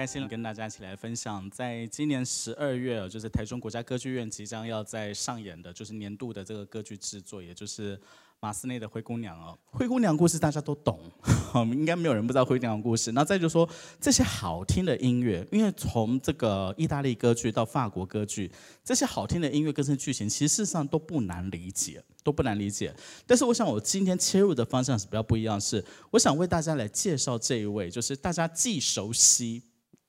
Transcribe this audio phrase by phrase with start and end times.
[0.00, 8.00] 开心跟大家一起来分享，在今年十二月，就是台中国家歌剧院即将要在上演的，就是年度的这个歌剧制作，也就是
[8.40, 9.58] 马斯内的《灰姑娘》哦。
[9.66, 10.98] 灰姑娘故事大家都懂，
[11.70, 13.12] 应该没有人不知道灰姑娘故事。
[13.12, 13.68] 那再就说
[14.00, 18.50] 这些好听的音乐，因为从这个意大利歌剧到法国歌剧，
[18.82, 22.96] 这些好听的音乐跟这剧情，其实事实上都不难理解，都不难理解。
[23.26, 29.62] 但是我想我今天切入的方向是比较不一样，是我想为大家来介绍这一位，就是大家既熟悉。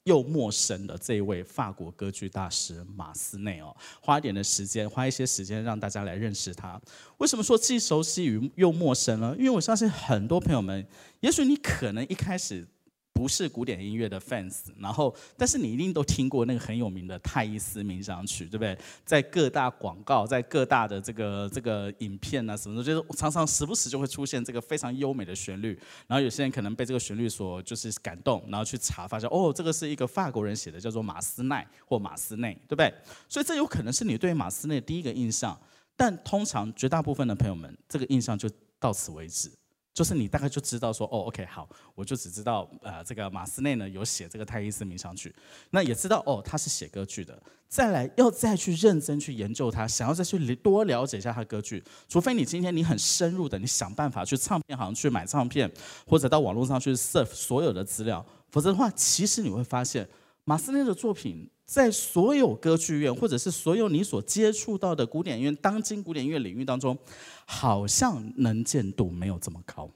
[0.03, 6.81] 又陌生的这一位法国歌剧大师马斯内哦，花一点的时间，花一些时间让大家来认识他。
[7.17, 9.35] 为什么说既熟悉与又陌生呢？
[9.37, 10.85] 因为我相信很多朋友们，
[11.19, 12.67] 也许你可能一开始。
[13.13, 18.75] 不是古典音乐的 fans，然后，但是你一定都听过那个很有名的《泰伊斯冥想曲》，对不对？
[19.05, 25.77] 在各大广告，在各大的这个这个影片啊什么的，就是常常时不时就会出现这个非常优美的旋律。
[26.07, 32.91] 然后有些人可能被这个旋律所就是感动，然后去查发现，哦，这个是一个法国人写的，叫做马斯奈或马斯内，对不对？
[33.29, 35.59] 所以这有可能是你对马斯内第一个印象，
[35.95, 39.51] 但通常绝大部分的朋友们，这个印象就到此为止。
[39.93, 45.29] 就是你大概就知道说哦，OK，好，我就只知道呃，这个马斯内呢有写这个《泰伊斯冥想曲》，
[45.71, 47.37] 那也知道哦，他是写歌剧的。
[47.67, 55.71] 再来要再去认真去研究他，想要再去多了解一下他歌剧，除非你今天你很深入的，你想办法去唱片行去买唱片，
[56.05, 60.07] 或者到网络上去 surf 所有的资料，否则的话，其实你会发现
[60.43, 61.49] 马斯内的作品。
[61.63, 66.97] 在所有歌剧院，或者是所有你所接触到的古典音乐，当今古典音乐领域当中，
[67.45, 69.89] 好像能见度没有这么高。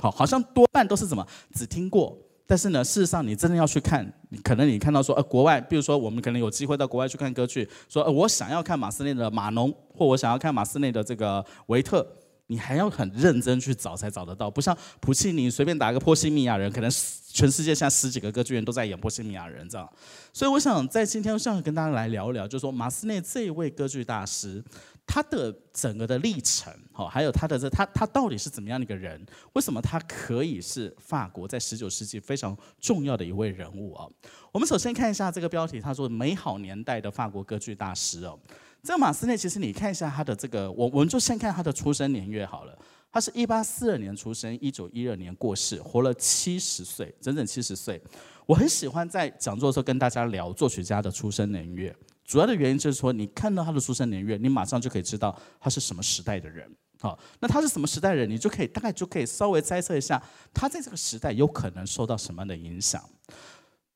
[0.00, 4.08] 好，好像多半都是什么只听过，但是呢，事实上你真的要去看，
[4.44, 12.02] 可能你看到说，呃，国外，比如说我们可能有机会到国外去看歌剧，说，呃，我想要看马斯内的《马农》，或我想要看马斯内的这个《维特》。
[12.50, 16.90] 你还要很认真去找才找得到，不像普契尼随便打个波西米亚人，可能
[17.32, 19.88] 全世界现在十几个歌剧院都在演波西米亚人这样。
[20.32, 24.60] 所以我想在今天我想跟大家来聊一聊，就是说马斯内这一位歌剧大师，
[25.06, 29.24] 他的整个的历程，哈，还有他的这他他到底是怎么样的一个人？
[29.52, 34.08] 为什么他可以是法国在十九世纪非常重要的一位人物啊？
[34.50, 38.36] 我们首先看一下这个标题，他说“美好年代的法国歌剧大师”哦。
[38.82, 42.78] 这个马斯内，其实你看一下他的这个，我我们就先看他的出生年月好了。
[43.12, 48.00] 他是一八四二年出生，一九一二年过世，活了七十岁，整整七十岁。
[48.46, 56.70] 我很喜欢在讲座的时候跟大家聊作曲家的出生年月，主要的原因就是说，你看到他的出生年月，你马上就可以知道他是什么时代的人。
[57.00, 60.22] 好，那他是什么时代的人，你就可以大概就可以稍微猜测一下，
[60.54, 63.02] 他在这个时代有可能受到什么样的影响。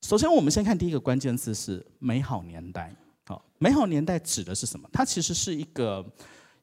[0.02, 2.94] 首先，我们先看第一个关键字是美好年代。
[3.64, 4.86] 美好年代指的是什么？
[4.92, 6.04] 它其实是一个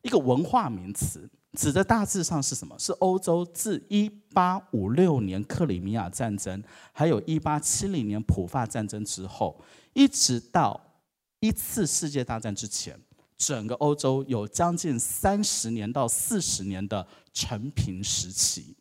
[0.04, 2.78] 一个文化名词，指的大致上是什么？
[2.78, 9.60] 是欧洲自一八五六年克里米亚战争，还有一八七零年普法战争之后，
[9.94, 10.80] 一直到
[11.40, 12.96] 一次世界大战之前，
[13.36, 18.76] 整个欧洲有将近三十年到四十年的承平时期。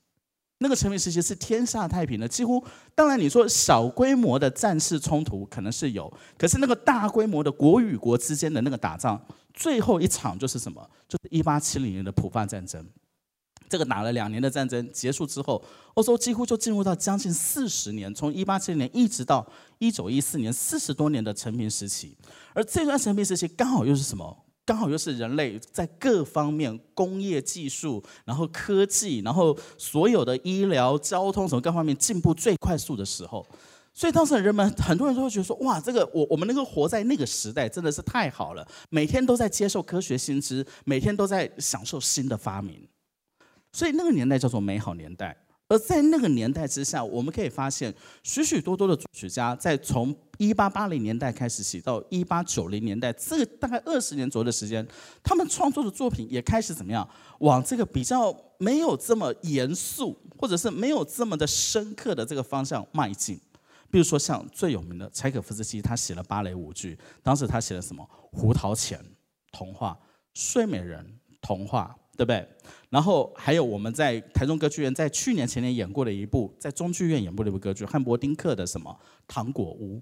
[0.63, 2.63] 那个成名时期是天下太平的，几乎
[2.95, 9.19] 当然你说小规模的战事冲突可能是有，可是那个大规模的国与国之间的那个打仗，
[9.55, 10.87] 最后一场就是什么？
[11.09, 12.87] 就是一八七零年的普法战争。
[13.71, 15.63] 这个打了两年的战争结束之后，
[15.95, 19.47] 欧洲几乎就进入到将近四十年，从一八七零年一直到
[19.79, 22.15] 一九一四年，四十多年的成平时期。
[22.53, 24.45] 而这段成平时期刚好又是什么？
[24.71, 33.45] 刚好又是人类在各方面工业技术，然后科技，然后所有的医疗、交通什么各方面进步最快速的时候，
[33.93, 42.87] 所以当时人们很多人都会觉得说：哇，这个我我们能够活在那个时代真的是太好了，每天都在接受科学新知，每天都在享受新的发明，
[43.73, 45.37] 所以那个年代叫做美好年代。
[45.71, 47.95] 而在那个年代之下，我们可以发现
[48.25, 54.85] 许许多多的作曲家在从一八八零年代开始起到一八九零年代，这个大概二十年左右的时间，
[55.23, 57.09] 他们创作的作品也开始怎么样，
[57.39, 63.41] 往这个比较没有这么严肃，或者是没有这么的深刻的这个方向迈进。
[63.93, 68.03] 比如说像最有名的柴可夫斯基，他写了芭蕾舞剧，当时他写了什么
[68.37, 68.99] 《胡桃钳》
[69.53, 69.97] 童话，
[70.35, 71.07] 《睡美人》
[71.41, 71.97] 童话。
[72.21, 72.47] 对不对？
[72.91, 78.95] 然后还有我们在台中歌剧院在去年前年演过的一部，在中剧院演过的一部歌剧，汉伯丁克的什么
[79.27, 79.97] 《糖果屋》。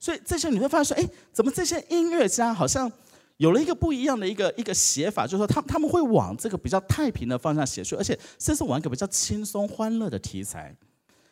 [0.00, 2.90] 所以这些你会发现说，哎，怎么这些音乐家好像
[3.36, 10.76] 有了一个不一样的一个一个写法，就是说他他们会往这个比较太平的方向写去，而且甚至往一个比较轻松欢乐的题材。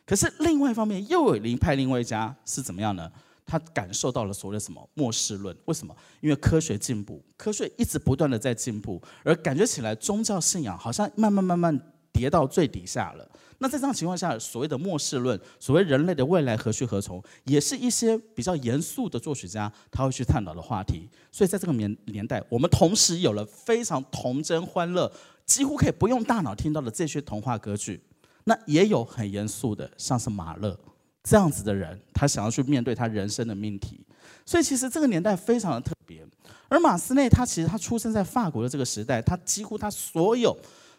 [0.07, 3.11] 可是另外一方面，又有另派另外一家是怎么样呢？
[3.45, 5.57] 他感受到了所谓的什么末世论？
[5.67, 5.95] 为什么？
[6.21, 11.79] 因为科学进步，科学一直不断的在进步，而感觉起来宗教信仰好像慢慢慢慢
[12.13, 13.29] 跌到最底下了。
[13.59, 21.09] 那在这样情况下，所谓的末世论，所谓人类的未来何去何从，也是一些比较严肃的作曲家他会去探讨的话题。
[21.31, 25.11] 所以在这个年年代，我们同时有了非常童真欢乐，
[25.47, 28.03] 几乎可以不用大脑听到的这些童话歌剧。
[28.45, 30.77] 那也有很严肃的，像是马勒
[31.23, 34.05] 这样子的人，他想要去面对他人生的命题。
[34.45, 36.27] 所以其实这个年代非常的特别。
[36.69, 40.57] 而马斯内他其实他出生在法国的这个时代，他几乎他所有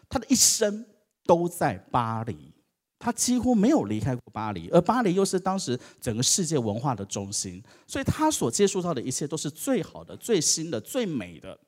[0.08, 0.84] 他的一生
[1.24, 2.52] 都在巴黎。
[2.98, 11.58] 他几乎没有离开过巴黎，而巴黎又是当时整个世界文化的中心，所以他所接触到的一切都是最好的、最新的、最美的。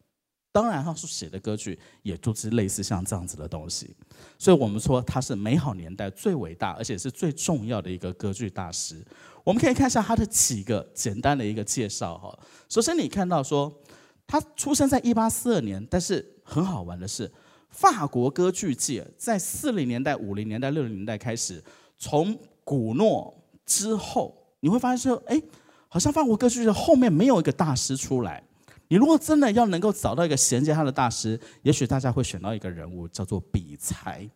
[0.57, 3.95] 当然，他所写的歌剧也都是类似像这样子的东西。
[4.39, 9.05] 所以我们说他是美好年代最伟大，而且是最重要的一个歌剧大师。
[9.45, 12.39] 我们可以看一下他的几个简单的一个介绍哈。
[12.71, 13.71] 首先，你看到说
[14.27, 17.31] 他出生在一八四二年，但是很好玩的是。
[17.69, 21.63] 法国歌剧界在四零年代、五零年代、六零年代开始，
[21.99, 23.37] 从古诺
[23.67, 25.39] 之后，你会发现说，哎，
[25.87, 28.43] 好像法国歌剧的后面没有一个大师出来。
[28.89, 34.29] 你如果真的要能够找到一个衔接他的大师，也许大家会选到一个人物，叫做比才，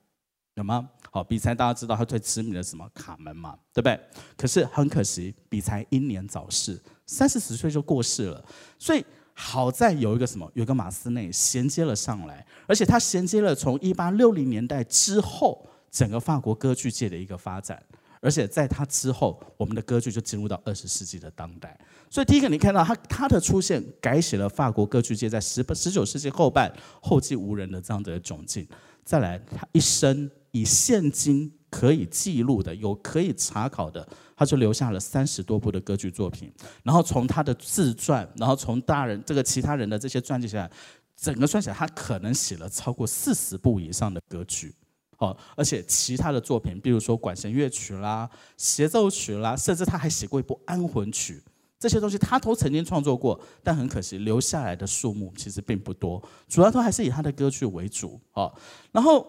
[0.55, 0.89] 有吗？
[1.11, 4.01] 好，比才大家知道他最知名的什么卡门嘛，对不对？
[4.37, 8.45] 可是很可惜，比才英年早逝，三四十岁就过世了，
[8.79, 9.05] 所以。
[9.33, 17.83] 好在有一个什么，有个马斯内衔接了上来，而且他衔接了从一八六零年代之后整个法国歌剧界的一个发展，
[18.21, 21.79] 而且在他之后，我们的歌剧就进入到二十世纪的当代。
[22.09, 28.67] 所以第一个，你看到他他的出现，改写了法国歌剧界在十八十九世纪后半后继无人的这样的窘境。
[29.05, 34.07] 再来，他一生以现今可以记录的、有可以查考的。
[34.37, 36.51] 他就留下了三十多部的歌剧作品，
[36.83, 40.71] 然后从他的自传，然后从大人这个其他人的这些传记下来，
[41.15, 44.75] 整个算起来，他可能写了超过四十部以上的歌剧，
[45.21, 48.29] 哦，而且其他的作品，比如说管弦乐曲啦、
[48.59, 51.43] 协奏曲啦，甚至他还写过一部安魂曲，
[51.79, 58.53] 这些东西他都曾经创作过，但很可惜留下来的数目其实并不多，主要都还是以他的歌剧为主，哦，
[58.93, 59.27] 然后。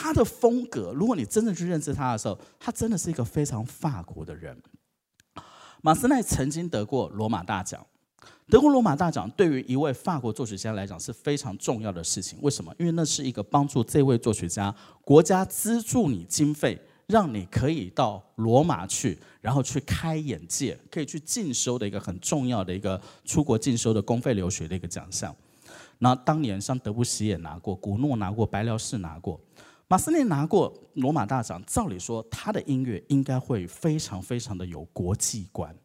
[0.00, 4.56] 他的风格，如果你真的去认识他的时候，他真的是一个非常法国的人。
[5.82, 7.84] 马斯奈曾经得过罗马大奖，
[8.50, 12.38] 德国罗马大奖对于一位法国作曲家来讲是非常重要的事情。
[12.40, 12.74] 为什么？
[12.78, 14.74] 因为那是一个帮助这位作曲家
[15.04, 25.34] 国家资助你经费，让你可以到罗马去，然后去开眼界，可以去进修的一个很重要的一个出国进修的公费留学的一个奖项。
[25.98, 29.38] 那当年像德布西也拿过，古诺拿过，白辽士拿过。
[29.88, 35.76] 马斯内拿过罗马大奖，照理说他的音乐应该会非常非常的有国际观。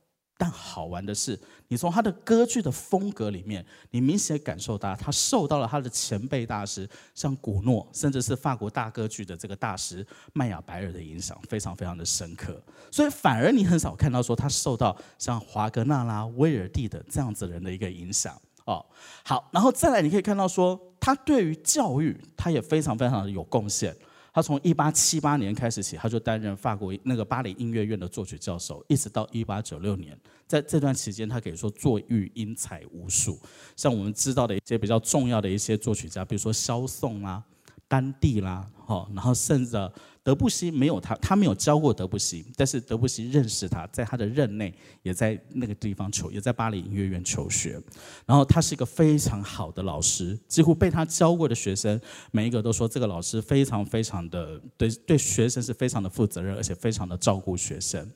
[0.44, 6.86] 但好玩的是，你从他的歌剧的风格里面，你明显感受到他受到了他的前辈大师，
[7.16, 12.62] 像古诺，甚至是法国大歌剧的这个大师麦亚白尔的影响，非常非常的深刻。
[12.92, 18.38] 所以反而你很少看到说他受到像华格纳啦、威尔第的这样子人的一个影响。
[18.66, 18.86] 哦，
[19.24, 23.95] 好，然后再来，你可以看到说，他对于教育，他也非常非常的有贡献。
[24.33, 33.39] 他从一八七八年开始起，他就担任法国那个巴黎音乐院的作曲教授，一直到一八九六年，在这段期间，他可以说作育英才无数。
[33.75, 37.44] 像我们知道的一些比较重要的一些作曲家，比如说肖颂啦、
[37.87, 39.92] 丹第啦，好，然后甚至。
[40.25, 47.78] 德布西没有他，他没有教过德布西，但是德布西认识他，在他的任内也在那个地方求，也在巴黎音乐院求学。
[48.25, 51.99] 然后他是一个非常好的老师，几乎被他教过的学生，
[52.31, 58.09] 每一个都说这个老师非常非常的对对学生是非常的负责任，而且非常的照顾学生。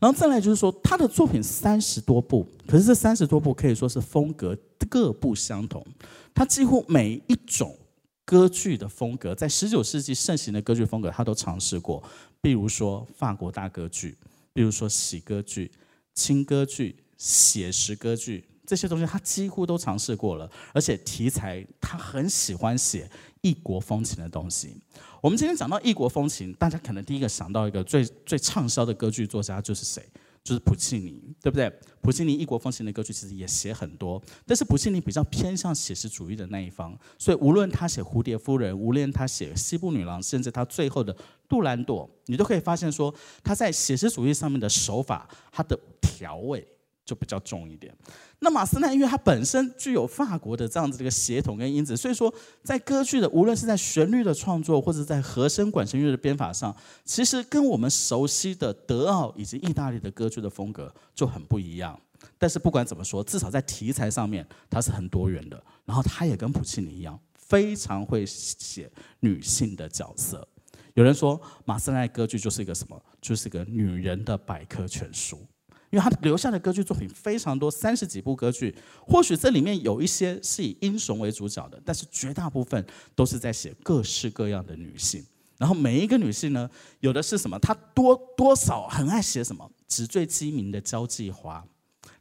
[0.00, 4.58] 然后再来就是说，他的作品三十多部，可是这三十多部可以说是风格
[4.90, 5.86] 各不相同，
[6.34, 7.72] 他几乎每一种。
[8.26, 12.02] 歌剧的风格，在十九世纪盛行的歌剧风格，他都尝试过。
[12.42, 14.18] 比如说法国大歌剧，
[14.52, 15.70] 比如说喜歌剧、
[16.12, 20.50] 轻歌剧、写实歌剧，这些东西他几乎都尝试过了。
[20.74, 23.08] 而且题材，他很喜欢写
[23.42, 24.76] 异国风情的东西。
[25.20, 30.04] 我们今天讲到异国风情，大家可能第一个想到一个最最畅销的歌剧作家就是谁？
[30.46, 31.68] 就是普契尼，对不对？
[32.00, 41.12] 普契尼异国风情的歌曲其实也写很多，但是普契尼比较偏向写实主义的那一方，所以无论他写《蝴蝶夫人》，无论他写《西部女郎》，甚至他最后的
[41.48, 43.12] 《杜兰朵》，你都可以发现说
[43.42, 46.64] 他在写实主义上面的手法，他的调味。
[47.06, 47.96] 就比较重一点。
[48.40, 52.32] 那马斯奈因为它本身具有法国的这样子的一个血统跟因子，所以说
[52.62, 61.98] 在歌剧的无论是在旋律的创作，或者在和声管弦乐的编法上，其实跟我们熟悉的德奥以及意大利的歌剧的风格就很不一样。
[62.36, 65.62] 但是不管怎么说，至少在题材上面它是很多元的。
[65.84, 70.46] 然后它也跟普契尼一样，非常会写女性的角色。
[70.94, 73.00] 有人说马斯奈歌剧就是一个什么？
[73.20, 75.46] 就是一个女人的百科全书。
[75.96, 78.76] 因为他留下的歌剧作品非常多，三十几部歌剧，
[79.06, 85.24] 或许这里面有一些是以英雄为主角的，但是绝大部分都是在写各式各样的女性。
[85.56, 86.68] 然后每一个女性呢，
[87.00, 87.58] 有的是什么？
[87.60, 91.64] 她多多少很爱写什么纸醉金迷的交际花。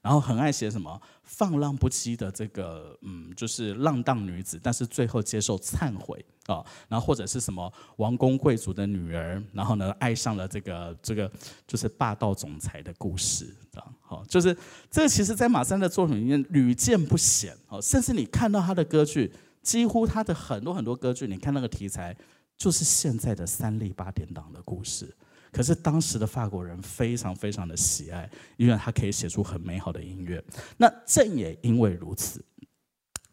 [0.02, 6.64] 然后很爱写什么放浪不羁的这个，嗯，就是浪荡女子，但是最后接受忏悔啊。
[6.88, 11.30] 然后或者是什么王公贵族的女儿，然后呢爱上了这个这个
[11.68, 13.84] 就是霸道总裁的故事啊。
[14.02, 14.56] 好，就是
[14.90, 17.82] 这个其实在马三的作品里面屡见不鲜哦。
[17.82, 22.16] 甚至你看到他的歌剧，几乎他的很多很多歌剧，你看那个题材
[22.56, 25.14] 就是现在的三立八点档的故事。
[25.56, 30.44] 可是当时的法国人非常非常的喜爱，因为他可以写出很美好的音乐。
[30.76, 32.44] 那正也因为如此，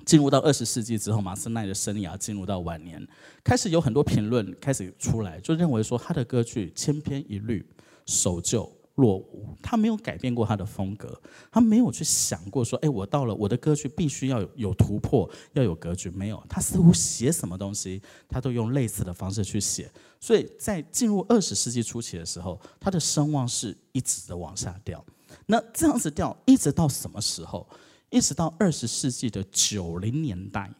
[0.07, 3.05] 进入到二十世纪之后，马斯奈的生涯进入到晚年，
[3.43, 7.69] 开始有很多评论开始出来，就认为说他的歌剧千篇一律，
[8.07, 8.73] 守旧。
[9.03, 19.91] 落伍，他没有改变过他的风格，他没有去想过说，哎，我到了我的歌剧必须要有有突破，要有格局，没有，他似乎写什么东西，他都用类似的方式去写，
[20.21, 25.05] 所以在进入二十世纪初期的时候，他的声望是一直的往下掉。
[25.47, 27.67] 那这样子掉，一直到什么时候？
[28.11, 30.71] 一直到二十世纪的九零年代。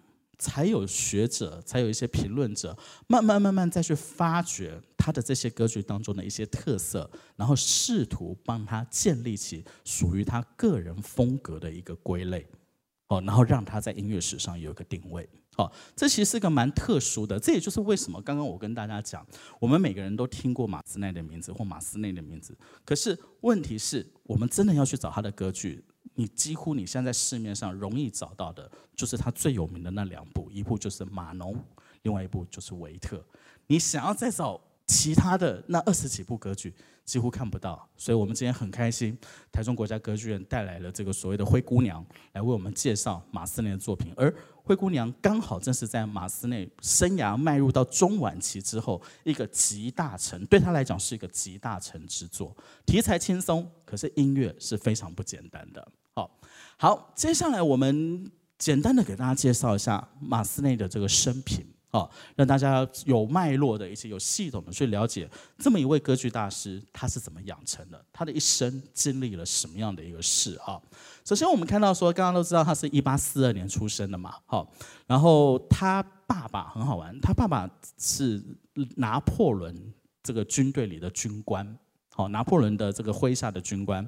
[0.43, 12.45] 才有学者，才有一些评论者，慢慢慢慢再去发掘他的这些歌剧当中的一些特色，然后试图帮他建立起属于他个人风格的一个归类，
[13.07, 17.39] 哦，然后让他在音乐史上有一个定位，哦，这其实是个蛮特殊的。
[17.39, 19.25] 这也就是为什么刚刚我跟大家讲，
[19.61, 25.85] 我们每个人都听过马斯奈的名字或马斯内的名字，可是问题是我们真的要去找他的歌剧。
[26.15, 31.55] 你几乎你现在市面上容易找到的，就是他最有名的那两部，一部就是《马农》，
[32.03, 33.17] 另外一部就是《维特》。
[33.67, 37.89] 你想要再找其他的那二十几部歌剧，几乎看不到。
[37.97, 39.17] 所以我们今天很开心，
[39.51, 44.13] 台中国家歌剧院带来了这个所谓的《灰姑娘》，来为我们介绍马斯内的作品。
[44.17, 44.31] 而
[44.65, 52.55] 《灰姑娘》刚好正是在马斯内生涯迈入到中晚期之后，一个集大成，对他来讲是一个集大成之作。
[52.85, 55.89] 题材轻松，可是音乐是非常不简单的。
[56.83, 70.83] 好，接下来我们简单的给大家介绍一下马斯内的这个生平，哦，让大家有脉络的，一些有系统的去了解这么一位歌剧大师他是怎么养成的，他的一生经历了什么样的一个事啊？
[71.25, 74.69] 首先我们看到说，刚刚都知道他是一八四二年出生的嘛，好，
[75.07, 78.43] 然后他爸爸很好玩，他爸爸是
[78.97, 79.73] 拿破仑
[80.21, 81.79] 这个军队里的军官。
[82.29, 84.07] 拿破仑的这个麾下的军官，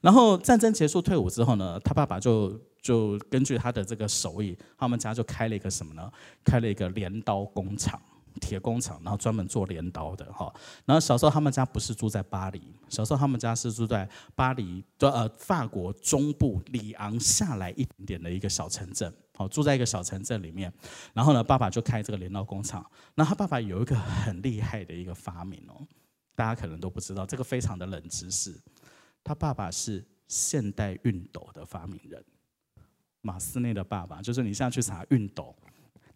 [0.00, 6.10] 然后战争结束退伍之后呢，他爸爸就就根据他的这个手艺，他们家就开了一个什么呢？
[6.44, 8.00] 开了一个镰刀工厂、
[8.40, 10.52] 铁工厂，然后专门做镰刀的哈。
[10.84, 20.72] 然后小时候他们家不是住在巴黎，小时候他们家是住在巴黎的呃法国中部里昂下来一点点的一个小城镇，好，住在一个小城镇里面。
[21.12, 22.84] 然后呢，爸爸就开这个镰刀工厂。
[23.14, 25.86] 那他爸爸有一个很厉害的一个发明哦。
[26.34, 28.54] 大家可能都不知道，这个非常的冷知识。
[29.22, 32.22] 他爸爸是现代熨斗的发明人，
[33.20, 34.20] 马斯内的爸爸。
[34.20, 35.54] 就是你现在去查熨斗，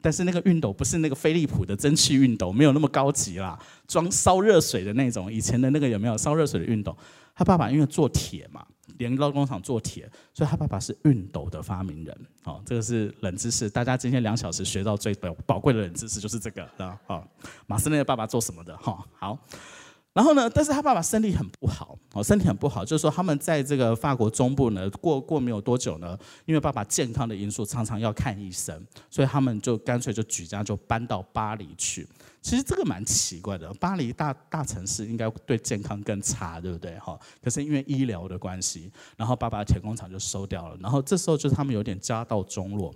[0.01, 5.33] 但是那个熨斗不是那个飞利浦的蒸汽熨斗，没有那么高级啦，装烧热水的那种。
[5.33, 6.97] 以前的那个有没有烧热水的熨斗？
[7.35, 8.67] 他爸爸因为做铁嘛，
[8.99, 12.27] 镰刀工厂做铁，所以他爸爸是熨斗的发明人。
[12.43, 13.71] 好，这个是冷知识。
[13.71, 16.99] 大家今天两小时学到最宝宝贵的冷知识就是这个啊。
[17.07, 17.27] 好，
[17.69, 18.77] 马斯内的爸爸做什么的？
[18.77, 19.39] 哈，好。
[20.19, 32.05] 然后呢，但是他爸爸身体很不好，哦，身体很不好，就是说他们在这个法国中部呢，过过没有多久呢，因为爸爸健康的因素，常常要看医生，所以他们就干脆就举家就搬到巴黎去。
[32.43, 36.99] 其实这个蛮奇怪的，巴黎大大城市应该对健康更差，对不对？
[36.99, 40.77] 哈，可是因为医疗的关系，然后爸爸的铁工厂就收掉了。
[40.81, 42.93] 然后这时候就是他们有点家道中落。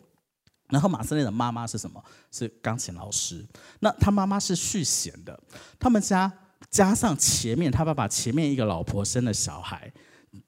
[0.70, 2.02] 然后马斯内的妈妈是什么？
[2.32, 3.46] 是钢琴老师。
[3.78, 5.38] 那他妈妈是续弦的，
[5.78, 6.32] 他们家。
[6.70, 9.92] 加上前面他爸爸前面一个老婆生的小孩，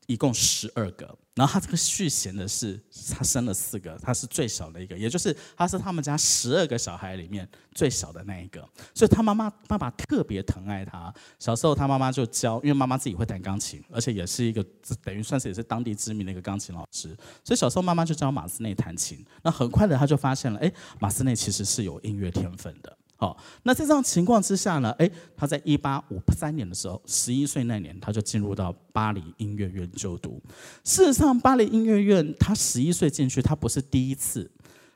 [0.07, 1.19] 一共十二个。
[1.35, 2.81] 然后他这个续弦的是
[3.11, 8.61] 他生了四个，他是最小的一个，也就是他是他们家十二个小孩里面最小的那一个。
[8.95, 11.13] 所以他妈妈爸爸特别疼爱他。
[11.41, 14.65] 小时候他妈妈就教，因为妈妈自己会弹钢琴，而且也是一个
[15.03, 17.09] 等于算是也是当地知名的一个钢琴老师。
[17.43, 19.27] 所以小时候妈妈就教马斯内弹琴。
[19.43, 22.97] 那很快的他就发现了，哎，马斯内其实是有音乐天分的。
[23.17, 30.43] 好，那在这样情况之下呢，诶，他在一八五三年的时候，十一岁那年，他就进入到巴黎音乐院就读。
[30.83, 34.51] 事实上，巴黎音乐院他十一岁进去，他不是第一次，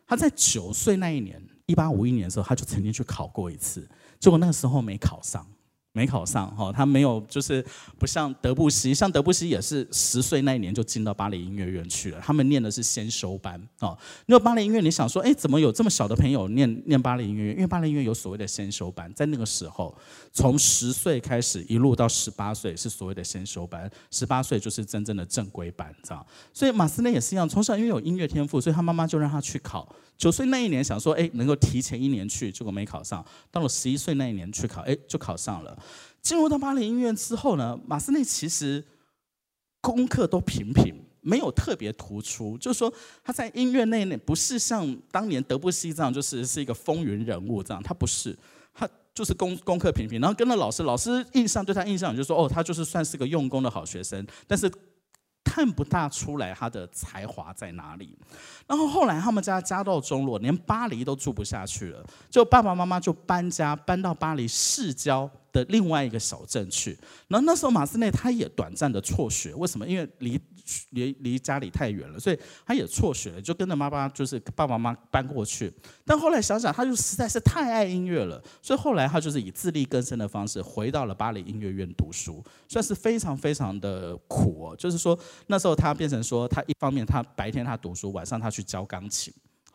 [0.07, 5.47] 他在九岁那一年一八五一年的时候，他就曾经去考过一次，结果那个时候没考上。
[5.93, 7.65] 没考上哈，他没有就是
[7.99, 12.21] 不像德布西，像德布西也是十岁那一年就进到巴黎音乐院去了。
[12.21, 13.99] 他们念的是先修班哦。
[14.27, 17.55] 那巴黎音乐，你想说，哎，怎么有这么小的朋友念念巴黎音乐院？
[17.55, 19.97] 因为巴黎音乐有所谓的先修班，在那个时候，
[20.33, 26.25] 从十岁开始一路到十八岁是所谓的先修班，十八岁就是真正的正规班，这样。
[26.53, 29.93] 所以马斯内也是一样，从小因为有音乐天赋，所以他妈妈就让他去考。
[30.17, 33.25] 九岁那一年想说，哎，能够提前一年去，结果没考上。
[33.53, 35.78] 到了十一岁那一年去考，哎，就考上了。
[36.23, 38.85] 进入到巴黎音乐之后呢，马斯内其实
[39.81, 42.57] 功课都平平，没有特别突出。
[42.59, 42.93] 就是说
[43.23, 47.83] 他在音乐内不是像当年德布西这样，就是是一个风云人物这样。
[47.83, 48.37] 他不是，
[48.75, 50.21] 他就是功功课平平。
[50.21, 54.27] 然后跟了老师，老师印象对他印象就是说，哦，他就是算是个用功的好学生。
[54.47, 54.71] 但是。
[55.49, 58.15] 看不大出来他的才华在哪里，
[58.67, 66.99] 然后后来他们家家道中落，连巴黎都住不下去了，就爸爸妈妈就搬家搬到巴黎市郊的另外一个小镇去。
[67.29, 69.87] 然后那时候马斯内他也短暂的辍学，为什么？
[69.89, 70.39] 因为离。
[70.91, 75.73] 离离家里太远了，所以他也辍学了，就跟着妈妈，就是爸爸妈妈搬过去。
[76.05, 84.77] 但后来想想，他就实在是太爱音乐了，所以后来他就是以自力更生的方式回到了巴黎音乐院读书，算是非常非常的苦哦。
[84.77, 89.33] 就是说那时候他变成说，他一方面他白天他读书，晚上他去教钢琴。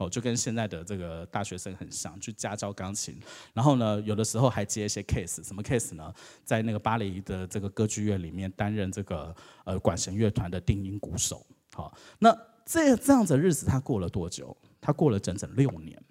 [0.09, 3.17] 就跟现在的这个大学生很像，去家教钢琴，
[3.53, 6.13] 然后呢，有的时候还接一些 case，什么 case 呢？
[6.43, 11.45] 在那个巴黎的这个歌剧院里面担任这个呃管弦乐团的定音鼓手。
[11.73, 14.55] 好，那这这样子的日子他过了多久？
[14.79, 16.01] 他过了整整六年。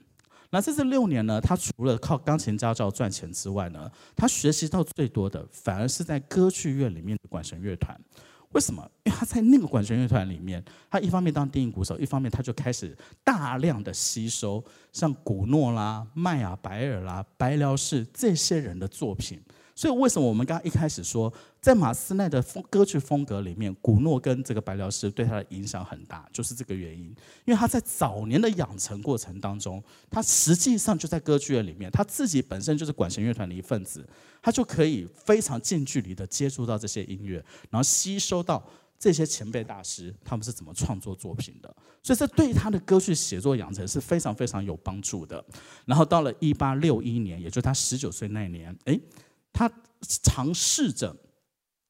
[0.50, 7.98] 那在这六年呢，他除了靠钢琴家教赚钱之外呢，他学习到最多的反而是在歌剧院里面的管弦乐团。
[8.52, 8.82] 为什么？
[9.04, 19.40] 因为他在那个管弦乐团里面，他一方面当电影鼓手，一方面他就开始大量的吸收像古诺啦、麦雅白尔啦、白辽士这些人的作品。
[19.82, 27.06] 所以为什么我们刚刚一开始说，在马斯奈的风歌剧风格里面，古诺跟这个白辽士对他的影响很大，就是这个原因。
[27.44, 34.08] 因为他在早年的养成过程当中，他实际上就在歌剧院里面，他自己本身就是管弦乐团的一份子，
[34.40, 38.64] 他就可以非常近距离的接触到这些音乐，然后吸收到
[38.96, 41.74] 这些前辈大师他们是怎么创作作品的。
[42.04, 45.44] 所以这对他的歌剧写作养成是非常非常有帮助的。
[45.84, 48.96] 然后到了一八六一年，也就是他十九岁那年，哎。
[49.52, 49.70] 他
[50.22, 51.14] 尝试着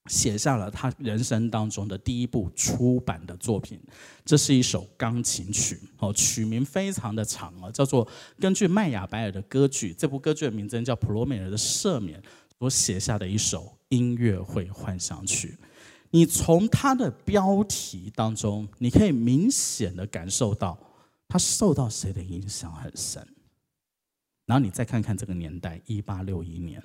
[0.07, 3.81] 写下了他人生当中的第一部出版的作品，
[4.25, 8.07] 这是一首钢琴曲，哦，曲名非常的长啊，叫做
[8.41, 12.21] 根据麦亚白尔的歌剧，这部歌剧的名字叫《普罗米尔的赦免》
[12.59, 15.57] 所写下的一首音乐会幻想曲。
[16.11, 20.79] 你从它的标题当中，你可以明显的感受到
[21.29, 23.27] 他受到谁的影响很深。
[24.45, 26.83] 然后你再看看这个年代，一八六一年。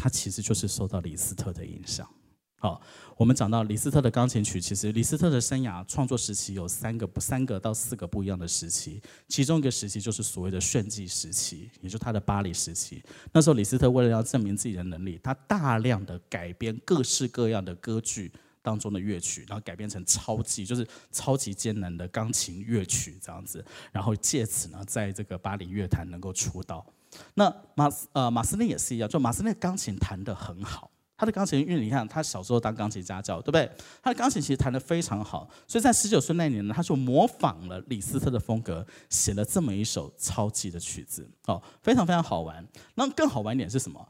[0.00, 2.08] 他其实就是受到李斯特的影响。
[2.56, 2.80] 好，
[3.18, 13.02] 我们讲到李斯特的钢琴曲，其实李斯特的生涯创作时期有三个不三个到四个不一样的时期，其中一个时期就是所谓的炫技时期，也就他的巴黎时期。
[13.32, 18.32] 那时候李斯特为了要证明自己的能力，他大量的改编各式各样的歌剧
[18.62, 26.86] 当中的乐曲，然后改编成超级就是超级艰难的钢琴乐曲这样子，然后借此呢，在这个巴黎乐坛能够出道。
[27.34, 33.70] 那马斯呃马斯内也是一样，就马斯内钢琴弹得很好，他的钢琴，因为你看他小时候当钢琴家教，对不对？
[34.02, 42.66] 他的钢琴其实弹得非常好，所以在十九岁那年呢，他就模仿了李斯特的风格，写了这么一首超级的曲子，哦，非常非常好玩。
[42.94, 44.06] 那更好玩一点是什么？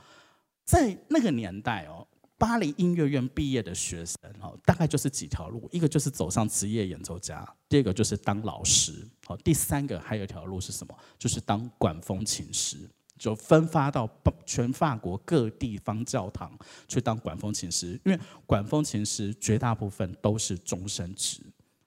[0.64, 2.06] 在那个年代哦，
[2.40, 9.06] 巴黎音乐院毕业的学生哦，大概就是几条路，一个就是走上职业演奏家，第二个就是当老师。
[9.44, 10.96] 第三个还有一条路是什么？
[11.18, 12.78] 就是当管风琴师，
[13.18, 14.10] 就分发到
[14.46, 16.50] 全法国各地方教堂
[16.88, 18.00] 去当管风琴师。
[18.06, 21.42] 因为管风琴师绝大部分都是终身职，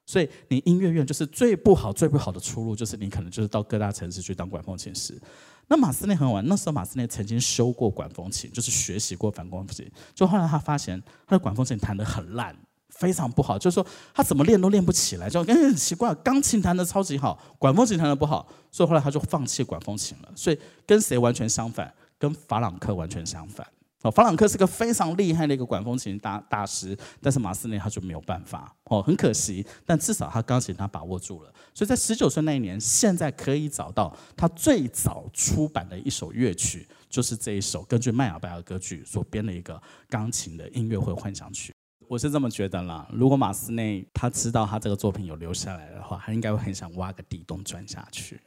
[0.05, 5.19] 所以你音乐院就是最不好、最不好的出路，就是你可能就是到各大城市去当管风琴师。
[5.67, 12.56] 那马斯内很好玩，那时候马斯内曾经修过管风琴，就是学习过反光琴，就后来他发现他的管风琴弹得很烂。
[12.89, 16.13] 非常不好，就是说他怎么练都练不起来，就感觉很奇怪。
[16.15, 20.30] 钢琴弹得超级好，管风琴弹得不好，所以后来他就放弃管风琴了。
[20.36, 21.91] 所以跟谁完全相反？
[22.19, 23.65] 跟法朗克完全相反。
[24.03, 28.73] 哦，法朗克是个非常厉害的一个管风琴大大师，但是马斯内他就没有办法。
[28.83, 31.53] 哦，很可惜，但至少他钢琴他把握住了。
[31.73, 41.73] 所以在十九岁那一年，现在可以找到他最早出版的一首乐曲，就是这一首根据麦亚白尔歌剧所编的一个钢琴的音乐会幻想曲。
[42.09, 48.39] 我是这么觉得啦，如果马斯内他知道他这个作品有留下来的话，他应该会很想挖个地洞钻下去，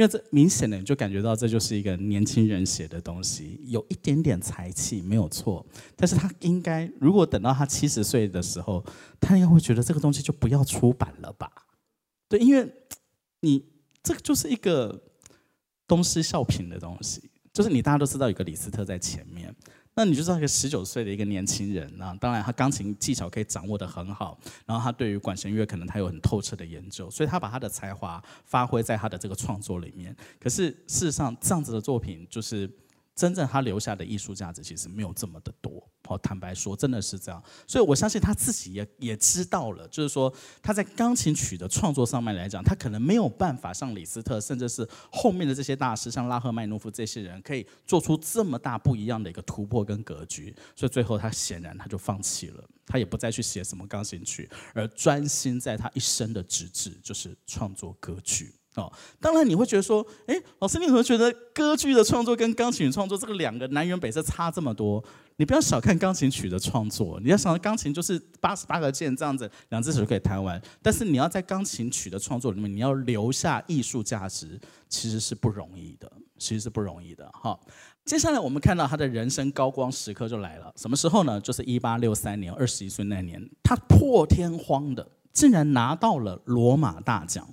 [0.00, 8.82] 因为这明显的你就感觉到这就是一个年轻人写的东西，有一点点才气没有错，但是他应该如果等到他七十岁的时候，
[9.20, 11.52] 他应该会觉得这个东西就不要出版了吧？
[12.30, 12.72] 对，因为
[13.40, 13.62] 你
[14.02, 15.02] 这个就是一个
[15.86, 19.54] 东施效颦的东西，就是你大家都知道有个李斯特在前面。
[20.02, 30.16] 那你就知道一个十九岁的一个年轻人啊，当然他钢琴技巧可以掌握的很好，然后他对于管弦乐可能他有很透彻的研究，所以他把他的才华发挥在他的这个创作里面。
[30.38, 32.70] 可是事实上，这样子的作品就是。
[33.20, 37.42] 真正他留下的艺术价值其实没有这么的多，好，坦白说，真的是这样。
[37.66, 50.56] 所以我相信他自己也也知道了，就是说他在钢琴曲的创作上面来讲，他可能没有办法像李斯特，甚至是后面的这些大师，像拉赫曼诺夫这些人，可以做出这么大不一样的一个突破跟格局。
[50.74, 58.54] 所以最后他显然他就放弃了，他也不再去写什么钢琴曲，而专心在他一生的直至，就是创作歌曲。
[58.76, 65.02] 哦，当然你会觉得说，哎，老师，你怎么觉得歌剧的创作跟钢琴创作这个两个南辕北辙差这么多？
[65.36, 70.60] 你不要小看钢琴曲的创作，你要想到钢琴就是八十八个键这样子，两只手就可以弹完。
[70.80, 77.28] 但是你要在钢琴曲的创作里面，你要留下艺术价值，其实是不容易的，其实是不容易的。
[77.32, 77.58] 哈，
[78.04, 81.40] 接下来我们看到他的人生高光时刻就来了，什么时候呢？
[81.40, 87.48] 就是一八六三年，二十一岁那年，他破天荒的竟然拿到了罗马大奖。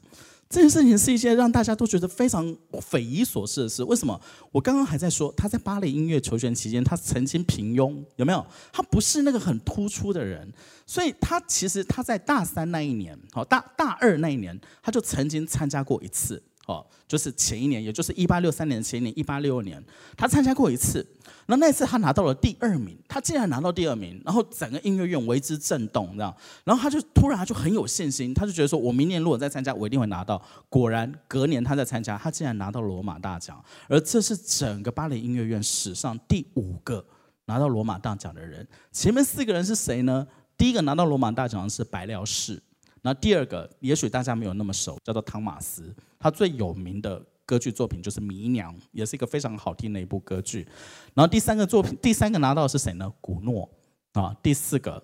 [0.49, 3.83] 这件事情是一件让大家都觉得非常匪夷所思的事。
[3.83, 4.19] 为什么？
[4.51, 8.45] 我刚刚还在说，他在巴黎音乐求学期间，他曾经平庸，有没有？
[8.71, 10.51] 他不是那个很突出的人，
[10.85, 16.41] 所以他其实他在大三那一年，好，大大二那一年，他就曾经参加过一次。
[16.67, 19.81] 哦，就是前一年，也就是一八六三年前一年，一八六二年，
[20.17, 21.05] 他参加过一次。
[21.49, 26.35] 那那次他拿到了第二名，他竟然拿到第二名，然后整个音乐院为之震动，这样。
[26.65, 30.41] 然后他就突然他就很有信心，他就觉得说，我明年如果再参加，我一定会拿到。
[30.67, 33.63] 果然，隔年他在参加，他竟然拿到罗马大奖。
[33.87, 37.03] 而这是整个巴黎音乐院史上第五个
[37.45, 38.67] 拿到罗马大奖的人。
[38.91, 40.27] 前面四个人是谁呢？
[40.57, 42.61] 第一个拿到罗马大奖的是白辽士。
[43.03, 45.95] 那第二个，也许大家没有那么熟，叫做汤马斯。
[46.19, 50.67] 他最有名的歌剧作品就是《迷娘》，也是一个非常好听的一部歌剧。
[51.15, 53.11] 然后第三个作品，第三个拿到的是谁呢？
[53.21, 53.67] 古诺
[54.11, 54.35] 啊。
[54.43, 55.01] 第四个，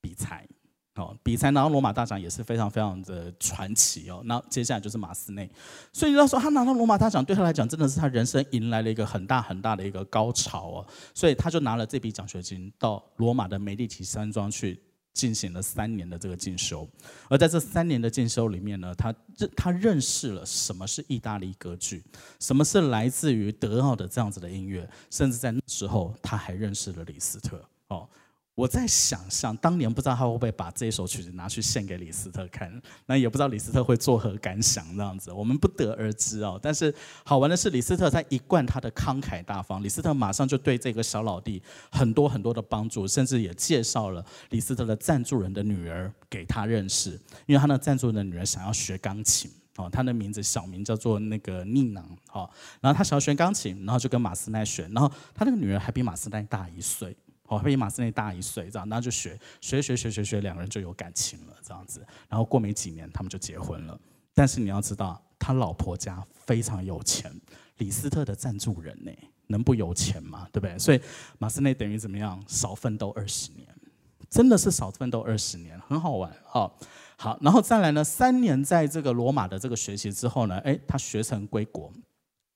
[0.00, 0.48] 比才。
[0.94, 4.20] 哦，比才拿到罗马大奖也是非常非常的传奇哦。
[4.26, 5.50] 那接下来就是马斯内。
[5.90, 10.86] 所以要说他拿到罗马大奖，对他来讲真的是他人生迎来了一个很大很大的一个高潮哦。
[11.14, 14.78] 所以他就拿了这笔奖学金到罗马的梅地奇山庄去。
[15.12, 16.88] 进行了三年的这个进修，
[17.28, 22.02] 而在这三年的进修里面呢，他认他认识了什么是意大利歌剧，
[22.40, 28.08] 什么是来自于德奥的这样子的音乐，甚至在那时候他还认识了李斯特哦。
[28.54, 32.70] 我在想象，当年不知道他会不会把这首曲子拿去献给李斯特看，
[33.06, 36.60] 那也不知道李斯特会作何感想，这样子我们不得而知哦。
[36.62, 47.12] 但是好玩的是，李斯特他一贯他的慷慨大方，李斯特马上就对这个小老弟很多很多的帮助，甚至也介绍了李斯特的赞助人的女儿给他认识，
[47.46, 52.48] 因为他的赞助人的女儿想要学钢琴哦，他的名字小名叫做那个妮囊哦，
[52.82, 57.16] 然后他想要学钢琴，然后就跟马斯奈学，然后他那个女儿还比马斯奈大一岁。
[57.52, 62.02] 哦，比马斯内大一岁，这样，那就学学学学学学，两个人就有感情了，这样子。
[62.30, 64.00] 然后过没几年，他们就结婚了。
[64.32, 67.30] 但是你要知道，他老婆家非常有钱，
[67.76, 69.12] 李斯特的赞助人呢，
[69.48, 70.48] 能不有钱吗？
[70.50, 70.78] 对不对？
[70.78, 71.00] 所以
[71.38, 72.42] 马斯内等于怎么样？
[72.48, 73.68] 少奋斗二十年，
[74.30, 76.72] 真的是少奋斗二十年，很好玩哦。
[77.18, 81.92] 好，然后再来呢，三年在这个罗马的这个学习之后呢，哎，他学成归国。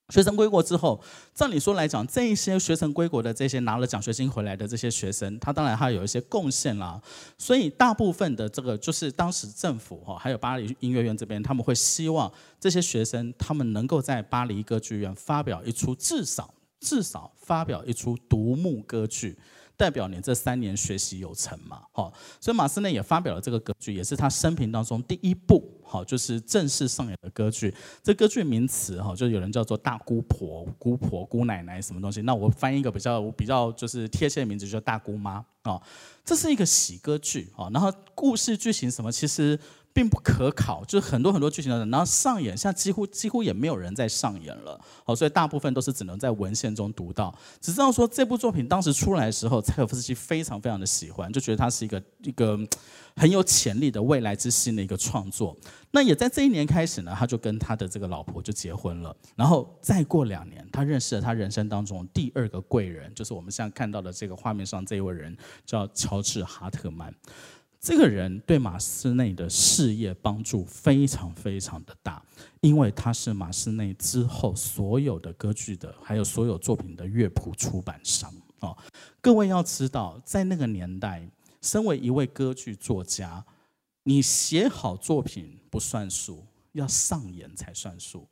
[0.09, 1.01] 学生归国之后，
[1.33, 7.01] 照理说来讲，这一些学生归国的这些拿了奖学金回来的这些学生，他当然他有一些贡献啦。
[7.37, 19.37] 所以大部分的这个就是当时政府哈，还有巴黎音乐院这边，他们会希望这些学生他们能够在巴黎歌剧院发表一出至少至少发表一出独幕歌剧。
[19.77, 21.83] 代表你这三年学习有成嘛？
[21.91, 22.11] 好，
[22.41, 27.73] 所以马斯内也发表了这个歌剧，也是他生平当中第一部好，就是正式上演的歌剧。
[28.01, 32.23] 这歌剧名词哈，就有人叫做大姑婆、姑婆、姑奶奶什么东西。
[32.23, 35.79] 那我翻译一个比较比较就是贴切的名字，就叫大姑妈啊。
[36.25, 39.57] 这是一个喜歌剧啊，然后故事剧情什么其实。
[39.97, 47.35] 并不可考，就是很多很多剧情的，然后上演，现在几乎几乎也没有人在上演了，好，所以大部分都是只能在文献中读到。
[47.59, 52.55] 只知道说这部作品当时出来的时候，柴可夫斯基非常非常的喜欢，就觉得它是一个一个
[53.15, 55.57] 很有潜力的未来之星的一个创作。
[55.89, 67.11] 那也在这一年开始呢，他就跟他的这个老婆就结婚了，然后再过两年，他认识了他人生当中第二个贵人，就是我们现在看到的这个画面上这一位人，叫乔治哈特曼。
[67.79, 72.23] 这个人对马斯内的事业帮助非常非常的大，
[72.61, 78.75] 因为他是马斯内之后所有的歌剧的，还有所有作品的乐谱出版商哦。
[79.21, 81.29] 各位要知道，在那个年代，
[81.61, 83.45] 身为一位歌剧作家，
[84.03, 88.27] 你写好作品不算数，要上演才算数。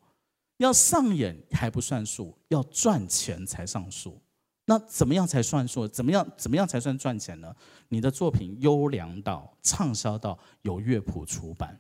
[0.58, 4.22] 要上演还不算数，要赚钱才算数。
[4.66, 5.88] 那怎么样才算数？
[5.88, 7.56] 怎么样怎么样才算赚钱呢？
[7.90, 11.80] 你的作品优良到畅销到有乐谱出版。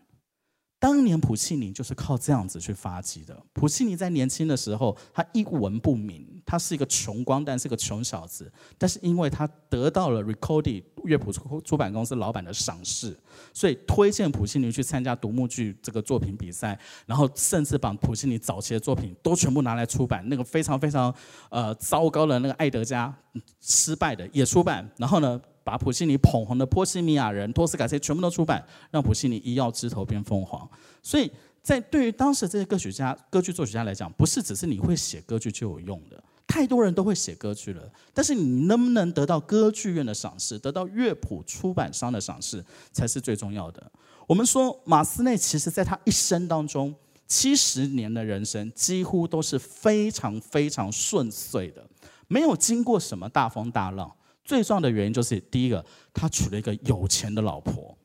[0.85, 3.35] 当年普契尼就是靠这样子去发迹的。
[3.53, 8.53] 普契尼在年轻的时候，他一文不名，他是一个穷光蛋，是个穷小子。
[8.77, 13.17] 但是因为他得到了 Ricordi 乐谱出版公司老板的赏识，
[13.51, 20.23] 所以推荐普契尼去参加独幕剧这个作品比赛，然后甚至把普契尼早期的作品都全部拿来出版。
[20.29, 21.11] 那个非常非常
[21.49, 23.11] 呃糟糕的那个爱德加
[23.59, 30.69] 失败的也出版，然后呢，把普契尼捧红的《波西米亚人》、《托斯卡西》全部都出版，让普契尼一跃枝头变凤凰。
[31.01, 31.29] 所以
[31.63, 37.81] 在对于当时这些歌曲家、歌剧作曲家来讲，不是只是你会写歌剧就有用的，太多人都会写歌剧了，
[38.13, 43.91] 但是你能不能得到歌剧院的赏识，得到乐谱出版商的赏识，才是最重要的。
[44.27, 46.93] 我们说马斯内其实在他一生当中，
[47.27, 51.83] 七十年的人生几乎都是非常非常顺遂的，
[52.27, 54.15] 没有经过什么大风大浪。
[54.45, 57.97] 最重要的原因就是，第一个，他娶了一个有钱的老婆；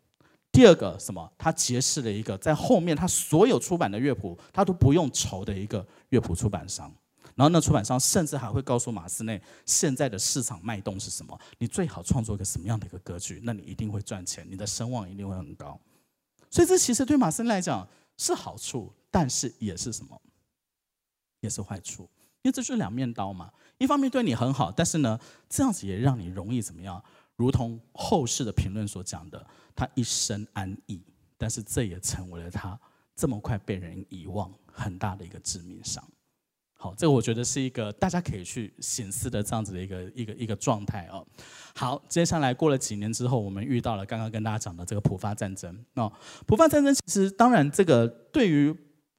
[0.50, 1.31] 第二个，什么？
[1.37, 6.92] 他结识了一个在后面他所有出版的乐谱他都不用愁的一个乐谱出版商。
[7.37, 15.79] 然后那出版商甚至还会告诉马斯内现在的市场脉动是什么，你最好创作一个什么样的一个歌剧，那你一定会赚钱，你的声望一定会很高。
[16.50, 20.20] 所以这其实对马斯内来讲是好处，但是也是什么？
[21.40, 22.09] 也是坏处。
[22.42, 27.03] 因为这是两面刀嘛，一方面对你很好，但是呢，这样子也让你容易怎么样？
[27.37, 31.03] 如同后世的评论所讲的，他一生安逸，
[31.38, 32.79] 但是这也成为了他
[33.16, 36.03] 这么快被人遗忘很大的一个致命伤。
[36.74, 41.26] 好，这个我觉得是一个大家可以去省思的这样子的一个一个一个状态哦。
[41.74, 45.85] 好，接下来过了几年之后，我们遇到了刚刚跟大家讲的这个普法战争。
[45.92, 46.11] 那
[46.46, 48.74] 普法战争其实当然这个对于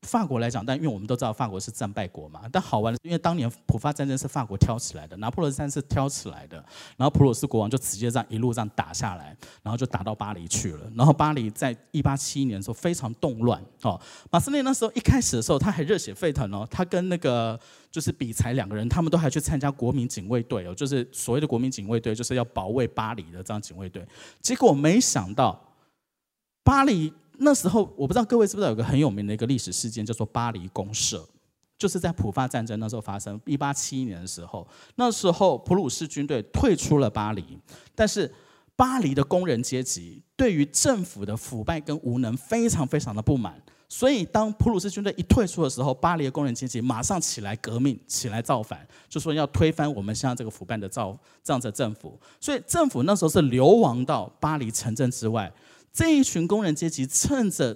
[0.08, 6.58] 法国来讲，但因为我们都知道法国是战败国嘛，但好玩的是，因为当年普法战争是法国挑起来的，拿破仑三世挑起来的，
[6.98, 10.92] 然后普鲁士国王就直接这样一路这样打下来，然后就打到巴黎去了。
[10.96, 14.00] 然后巴黎在一八七一年的时候非常动乱哦，
[14.32, 17.60] 马斯内那时候一开始的时候他还热血沸腾哦，他跟那个
[17.92, 24.04] 就是比才两个人，他们都还去参加国民警卫队哦，就是所谓的国民警卫队，就是要保卫巴黎的这样警卫队。
[24.42, 25.62] 结果没想到
[26.64, 27.14] 巴黎。
[27.44, 31.28] 那时候我不知道各位知不知道有个很有名的一个历史事件叫做巴黎公社，
[31.78, 37.44] 就是在普法战争那时候发生，一八七一年的时候，那时候普鲁士军队退出了巴黎，
[37.96, 38.32] 但是
[38.76, 55.52] 巴黎的工人阶级对于政府的腐败跟无能非常非常的不满，所以当普鲁士军队一退出的时候，巴黎的工人阶级马上起来革命，起来造反，就说要推翻我们现在这个腐败的造这样的政府，所以政府那时候是流亡到巴黎城镇之外。
[55.94, 57.76] 这一群工人阶级趁着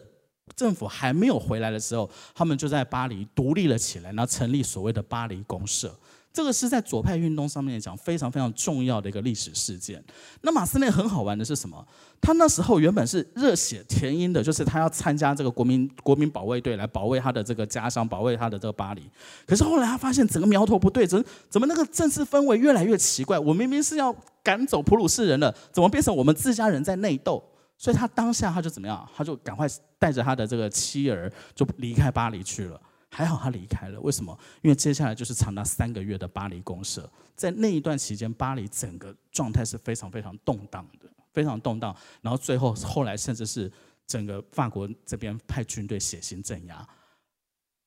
[0.55, 5.93] 政府还没有回来的时候，他们就在巴黎独立了起来，然后成立所谓的巴黎公社。
[6.31, 10.03] 这个是在左派运动上面讲非常非常重要的一个历史事件。
[10.41, 11.87] 那马斯内很好玩的是什么？
[12.19, 19.09] 他那时候原本是热血填膺的，就是他要参加这个国民国民保卫队来保卫他的这个家乡，保卫他的这个巴黎。
[19.47, 23.39] 可是后来他发现整个苗头不对，怎怎么那个政治氛围越来越奇怪？
[23.39, 27.41] 我明明是要赶走普鲁士人了，怎么变成我们自家人在内斗？
[27.77, 29.07] 所以他当下他就怎么样？
[29.15, 29.67] 他就赶快
[29.99, 32.81] 带着他的这个妻儿就离开巴黎去了。
[33.11, 34.37] 还好他离开了，为什么？
[34.61, 41.95] 因为接下来就是长达三个月的巴黎公社，在那一段期间，巴黎整个状态是非常非常动荡的，非常动荡。
[42.21, 43.71] 然后最后后来甚至是
[44.05, 46.85] 整个法国这边派军队血腥镇压。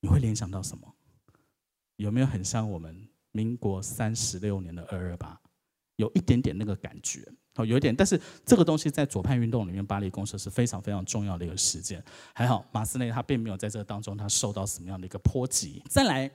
[0.00, 0.94] 你会联想到什么？
[1.96, 5.38] 有没有很像我们民国三十六年的二二八？
[5.98, 7.20] 有一点点那个感觉。
[7.56, 12.00] 哦，有一点，但是这个东西在左派运动里面，巴黎公社是非常非常重要的一个事件。
[12.32, 15.82] 还好，马斯内他并没有在这个当中，他受到什么样的一个波及。
[15.88, 16.30] 再来，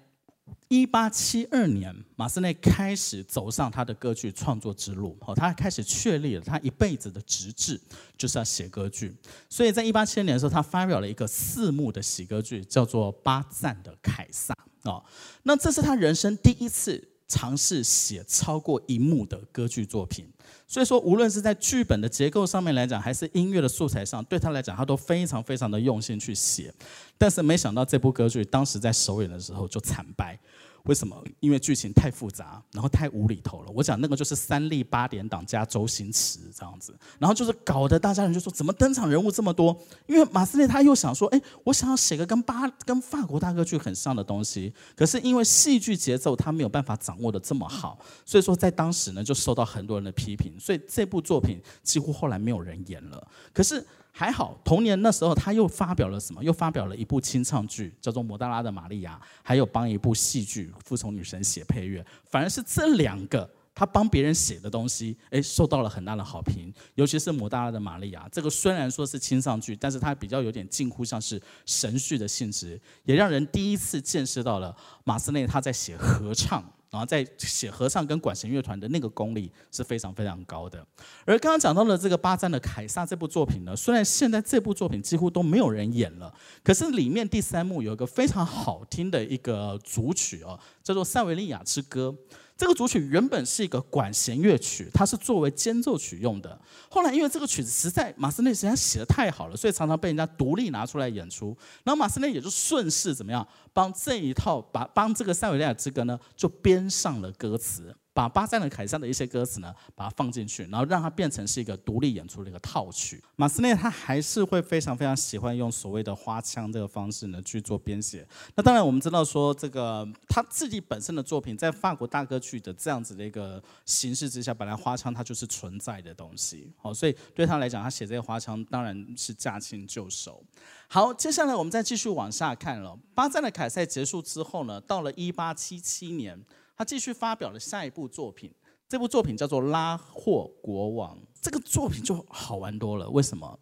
[0.67, 5.17] 一八七二年，马斯内开始走上他的歌剧创作之路。
[5.21, 7.79] 哦，他开始确立了他一辈子的职志，
[8.17, 9.15] 就是要写歌剧。
[9.47, 14.53] 所以在一八七二年的时候，他发表了一个四幕的喜歌剧，叫做《巴赞的凯撒》。
[14.91, 15.01] 哦，
[15.43, 17.11] 那这是他人生第一次。
[17.33, 20.23] 尝试写超过一幕的歌剧作品，
[20.67, 26.71] 所以说无论是在剧本的结构上面来讲，还是音乐的素材上，对他来讲，他都非常非常的用心去写。
[27.17, 30.39] 但是没想到这部歌剧当时在首演的时候就惨败，
[30.83, 31.23] 为什么？
[31.39, 33.71] 因为剧情太复杂，然后太无厘头了。
[33.73, 39.77] 我讲那个就是三立八点档加周星驰这样子，然后就是搞得大家人就说怎么登场人物这么多？
[40.07, 53.25] 因为马斯内他又想说，哎，我想要写个跟巴跟法国大歌剧很像的东西，可是因为戏剧节奏他没有办法掌握得这么好，所以说在当时呢就受到很多人的批评，所以这部作品几乎后来没有人演了。
[53.53, 53.85] 可是。
[54.15, 56.43] 还好，同年那时候他又发表了什么？
[56.43, 62.05] 又发表了一部清唱剧，叫做《摩大拉的玛利亚》，还有帮一部戏剧《服从女神》写配乐。
[62.29, 66.71] 反而是这两个他帮别人写的东西，诶，受到了很大的好评。
[66.93, 76.63] 尤其是《摩大拉的玛利亚》，这个虽然说是清唱剧，但是它比较有点近乎像是神剧的性质，也让人第一次见识到了马斯内他在写合唱。
[76.93, 80.85] 然后在写合唱跟管弦乐团的那个功力是非常非常高的。
[81.25, 86.31] 而刚刚讲到的这个巴赞的《凯撒》这部作品呢，虽然现在这部作品几乎都没有人演了，
[86.63, 92.15] 可是里面第三幕有一个非常好听的一个组曲哦，叫做《塞维利亚之歌》。
[92.63, 96.57] 这个主曲原本是一个管弦乐曲，它是作为间奏曲用的。
[96.89, 101.47] 后来因为这个曲子实在马斯内实在写的太好了，所以常常被人家独立拿出来演出。
[101.83, 107.93] 然后马斯内也就顺势怎么样，帮这一套把帮这个塞维利亚之歌呢，就编上了歌词。
[108.13, 113.21] 把巴赞的凯撒的一些歌词呢，把它放进去，然后让它变成是一个独立演出的一个套曲。
[113.35, 118.25] 马斯内他还是会非常非常喜欢用所谓的花腔这个方式呢去做编写。
[118.55, 126.71] 那当然我们知道说这个他自己本身的作品在法国大歌剧的这样子的一个形式之下，本来花腔它就是存在的东西。
[126.77, 130.43] 好，所以对他来讲，他写这个花腔当然是驾轻就熟。
[130.87, 132.95] 好，接下来我们再继续往下看了。
[133.15, 136.39] 巴赞的凯撒结束之后呢，到了一八七七年。
[136.75, 138.53] 他继续发表了下一部作品，
[138.87, 141.17] 这部作品叫做《拉霍国王》。
[141.41, 143.59] 这个作品就好玩多了，为什么？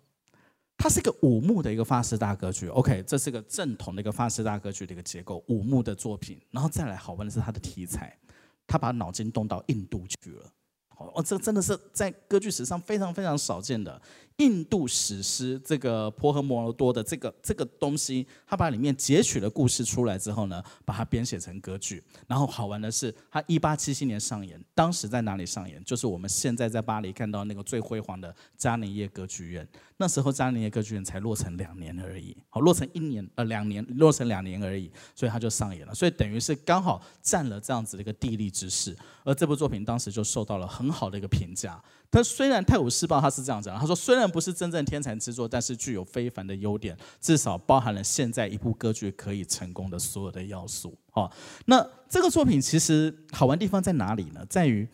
[0.78, 2.68] 它是一个五幕的一个法式大歌剧。
[2.70, 6.42] OK，这是个正统的一个法式大歌剧的一个结构，五幕的作品。
[6.50, 8.18] 然后再来好玩的是它的题材，
[8.66, 10.52] 他把脑筋动到印度去了。
[10.98, 14.02] 哦，这真的是在歌剧史上非常非常少见的。
[14.42, 22.04] 印度史诗这个婆诃摩罗多的这个这个东西，他把里面截取了故事出来之后呢，把它编写成歌剧。
[22.28, 25.80] 然后好玩的是，他一八七七年上演，当时在哪里上演？
[25.84, 29.68] 就是我们现在在巴黎看到那个最辉煌的加尼耶歌剧院。
[29.98, 35.94] 那时候加尼耶歌剧院才落成两年而已，好，落成一年呃两年，落成两年而已，所以他就上演了。
[35.94, 38.98] 所以等于是刚好占了这样子的一个地利之势。
[39.24, 41.80] 而这部作品当时就受到了很好的一个评价。
[42.12, 50.96] 他虽然《泰晤士报》他是这样讲，他说虽然不是真正天才之作，但是具有非凡的优点，至少包含了现在一部歌剧可以成功的所有的要素。
[51.10, 51.32] 好，
[51.66, 54.46] 那这个作品其实好玩地方在哪里呢？
[54.50, 54.88] 在于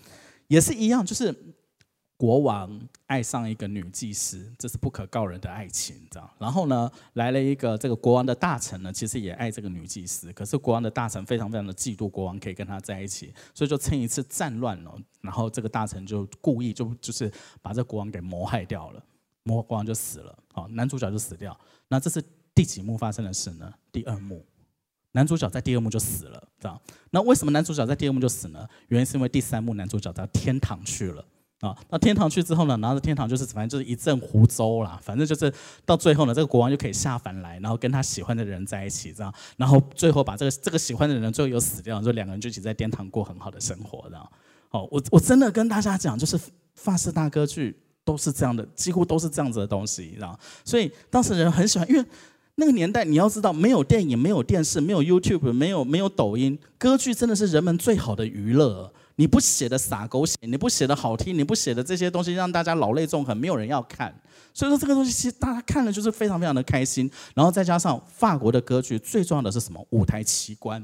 [0.47, 1.35] 也是一样，就是。
[2.19, 6.29] 国王爱上一个女祭司，这是不可告人的爱情，这样。
[6.37, 10.31] 然后呢，来了一个这个国王的大臣呢，其实也爱这个女祭司。
[10.33, 19.01] 可是国王的大臣非常非常的嫉妒国王可以跟他在一起，所以就趁一次战乱了，然后这个大臣就故意就就是把这国王给谋害掉了，
[19.43, 21.57] 谋国王就死了，好，男主角就死掉。
[21.87, 22.21] 那这是
[22.53, 23.73] 第几幕发生的事呢？
[23.89, 24.45] 第二幕，
[25.13, 26.77] 男主角在第二幕就死了，这样。
[27.11, 28.67] 那为什么男主角在第二幕就死呢？
[28.89, 31.23] 原因是因为第三幕男主角到天堂去了。
[31.61, 35.51] 啊，到天堂去之后呢，然后天堂就是反正就是一阵胡诌啦，反正就是
[35.85, 44.29] 到最后呢，这个国王就可以下凡来，然后跟他喜欢的人在一起，这样，然后最后把这个这个喜欢的人最后又死掉，就两个人就一起在天堂过很好的生活，这样。
[44.69, 46.39] 哦，我我真的跟大家讲，就是
[46.75, 50.37] 法式大歌剧都是这样的，几乎都是这样子的东西，知道？
[50.63, 52.05] 所以当时人很喜欢，因为
[52.55, 58.93] 那个年代你要知道，没有电影，没有电视，没有 YouTube，没有没有抖音，歌剧真的是人们最好的娱乐。
[59.17, 64.13] 你不写的洒狗血，你不写的好听，你不写的这些东西让大家老泪纵横，没有人要看。
[64.53, 67.09] 所以说这个东西其实大家看了就是非常非常的开心。
[67.35, 69.85] 然后再加上法国的歌剧最重要的是什么？
[69.89, 70.83] 舞台奇观。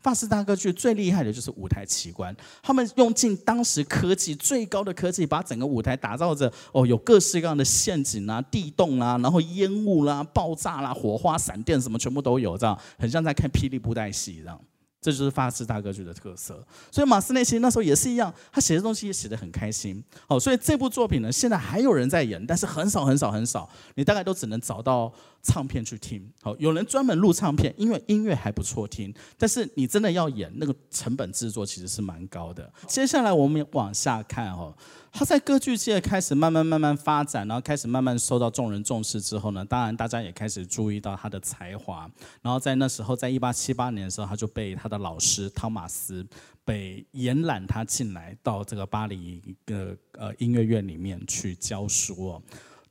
[0.00, 14.60] 法式大歌剧最厉害的就是舞台奇观，他们用尽当时科技最高的科技，把整个舞台打造着哦，有各式各样的陷阱啊、地洞啊，然后烟雾啦、爆炸啦、火花、闪电什么全部都有，这样很像在看霹雳布袋戏这样。
[15.02, 20.00] 这就是法式大歌剧的特色，所以马斯内其实那时候也是一样，他写的东西也写得很开心。
[20.28, 26.24] 好，所以这部作品呢，现在还有人在演，但是很少很少很少，你大概都只能找到唱片去听。
[26.40, 32.72] 好，有人专门录唱片，因为音乐还不错听，但是你真的要演，那个成本制作其实是蛮高的。
[32.86, 34.72] 接下来我们往下看哦。
[35.12, 42.10] 他在歌剧界开始慢慢慢慢发展，然后开始慢慢受到众人重视之后呢，当然大家也开始注意到他的才华。
[42.40, 46.26] 然后在那时候，在一八七八年的时候，他就被他的老师汤马斯
[46.64, 52.42] 被延揽他进来到这个巴黎一个呃音乐院里面去教书哦。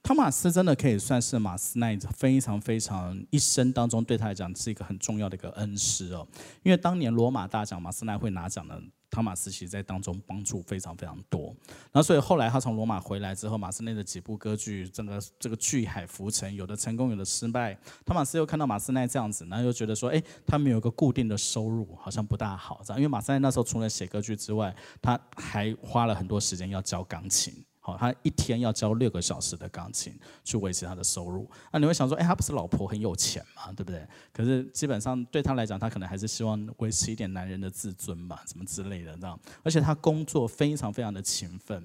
[0.03, 6.27] 汤马斯真的可以算是马斯奈非常非常一生当中对他来讲是一个很重要的一个恩师哦，
[6.63, 8.81] 因为当年罗马大奖马斯奈会拿奖的，
[9.11, 11.53] 汤马斯其实在当中帮助非常非常多。
[11.91, 17.77] 那所以后来他从罗马回来之后，马斯内的几部歌剧，整个这个巨海浮沉，有的成功，有的失败。
[18.05, 22.99] 汤马斯又看到马斯奈这样子，然后又觉得说，哎，他没有一个固定的收入，好像不大好，这样。
[22.99, 27.53] 因为马斯奈那时候除了写歌剧之外，他还花了很多时间要教钢琴。
[27.83, 30.13] 好，他一天要教六个小时的钢琴
[30.43, 31.49] 去维持他的收入。
[31.73, 34.07] 那你会想说，哎，他不是老婆很有钱嘛，对不对？
[34.31, 39.37] 可是基本上对他来讲，他可能还是希望维持一点男人的自尊吧，什么之类的这样。
[39.63, 41.83] 而且他工作非常非常的勤奋，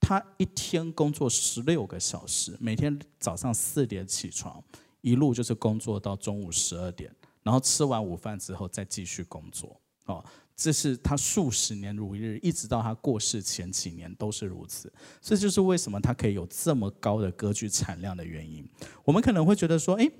[0.00, 4.64] 他一天工作十六个小时，每天早上四点起床，
[5.02, 9.78] 一路就是工作到中午十二点，然后吃完午饭之后再继续工作。
[10.06, 10.24] 哦。
[10.56, 14.92] 这是他数十年如一日，一直到他过世前几年都是如此。
[15.20, 18.68] 这就是为什么他可以有这么高的歌剧产量的原因。
[19.04, 20.10] 我们可能会觉得说，诶。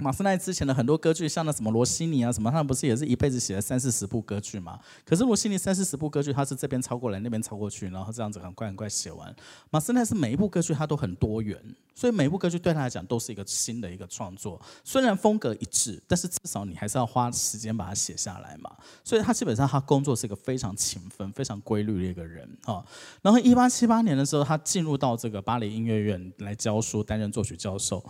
[0.00, 4.78] 马斯奈之前的很多歌剧，像那什么罗西尼啊什么，他们不是也是一辈子写了三四十部歌剧吗？
[5.04, 9.34] 可是罗西尼三四十部歌剧，他是这边抄过来，那边抄过去，然后这样子很快很快写完。
[9.70, 11.58] 马斯奈是每一部歌剧他都很多元，
[11.94, 14.60] 所以每一部歌剧对他来讲都是一个新的一个创作。
[14.84, 18.70] 虽然风格一致，但是至少你还是要花时间把它写下来嘛。
[19.04, 22.84] 所以他基本上他工作是一个非常勤奋、非常规律的一个人啊。
[23.22, 28.02] 然后一八七八年的时候，他进入到这个巴黎音乐院来教书，担任作曲教授。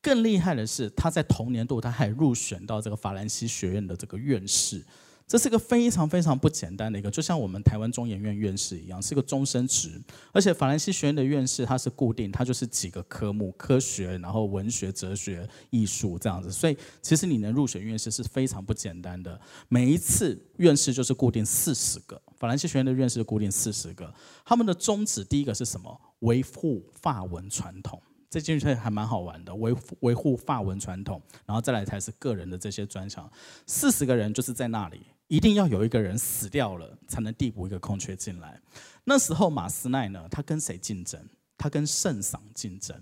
[0.00, 4.84] 更厉害的是，他在同年度他还入选到这个法兰西学院的这个院士，
[5.26, 10.00] 这是个非常非常不简单的一个，就像我们台湾中研院院士一样，是个终身职。
[10.32, 16.50] 而且法兰西学院的院士他是固定，他就是几个科目，科学，然后文学、哲学、艺术这样子。
[16.50, 19.38] 所以其实你能入选院士是非常不简单的。
[19.68, 24.14] 每一次院士就是固定四十个，法兰西学院的院士固定四十个，
[24.46, 26.00] 他们的宗旨第一个是什么？
[26.20, 28.00] 维护法文传统。
[28.30, 33.30] 这进去还蛮好玩的，维维护法文传统，然后再来才是个人的这些专长。
[33.66, 38.60] 四十个人就是在那里，一定要有一个人死掉了，才能递补一个空缺进来。
[39.04, 41.20] 那时候马斯奈呢，他跟谁竞争？
[41.56, 42.96] 他跟圣桑竞争，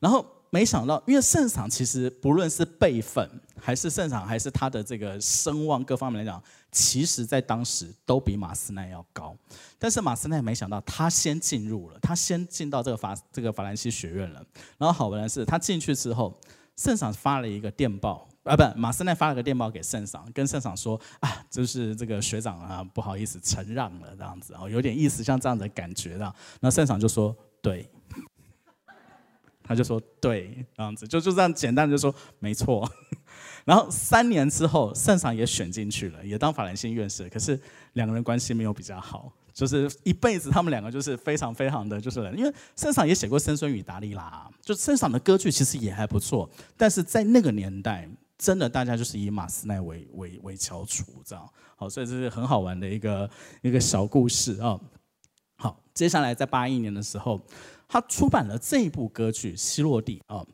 [0.00, 0.24] 然后。
[0.50, 3.28] 没想到，因为圣桑其实不论是辈分，
[3.60, 9.36] 还是圣桑，还是他的这个声望各方面来讲，其实在当时都比马斯奈要高。
[9.78, 14.44] 但是马斯奈没想到，他先进入了，他先进到这个法这个法兰西学院了。
[14.76, 16.38] 然后好玩的是，他进去之后，
[16.76, 26.34] 圣桑发了一个电报，啊，不，马斯奈发了个电报给圣桑，跟圣桑说啊，就是这个学长啊，不好意思，承让了这样子，哦，有点意思，像这样的感觉的。
[26.60, 27.88] 那圣桑就说对。
[29.68, 32.90] 他就说对，这样子就就这样简单就说没错。
[33.68, 37.28] 然后三年之后，圣桑也选进去了，也当法兰西院士。
[37.28, 37.60] 可是
[37.92, 46.48] 两个人关系没有比较好，就是一辈子他们两个就是非常非常的就是，因为圣桑也写过《参孙与达利拉》，就圣桑的歌剧其实也还不错。
[46.78, 48.08] 但是在那个年代，
[48.38, 51.46] 真的大家就是以马斯奈为为为翘楚，这样
[51.76, 53.28] 好，所以这是很好玩的一个
[53.60, 54.80] 一个小故事啊。
[55.56, 57.38] 好，接下来在八一年的时候。
[57.90, 60.44] 他出版了这一部歌剧《希洛蒂》啊，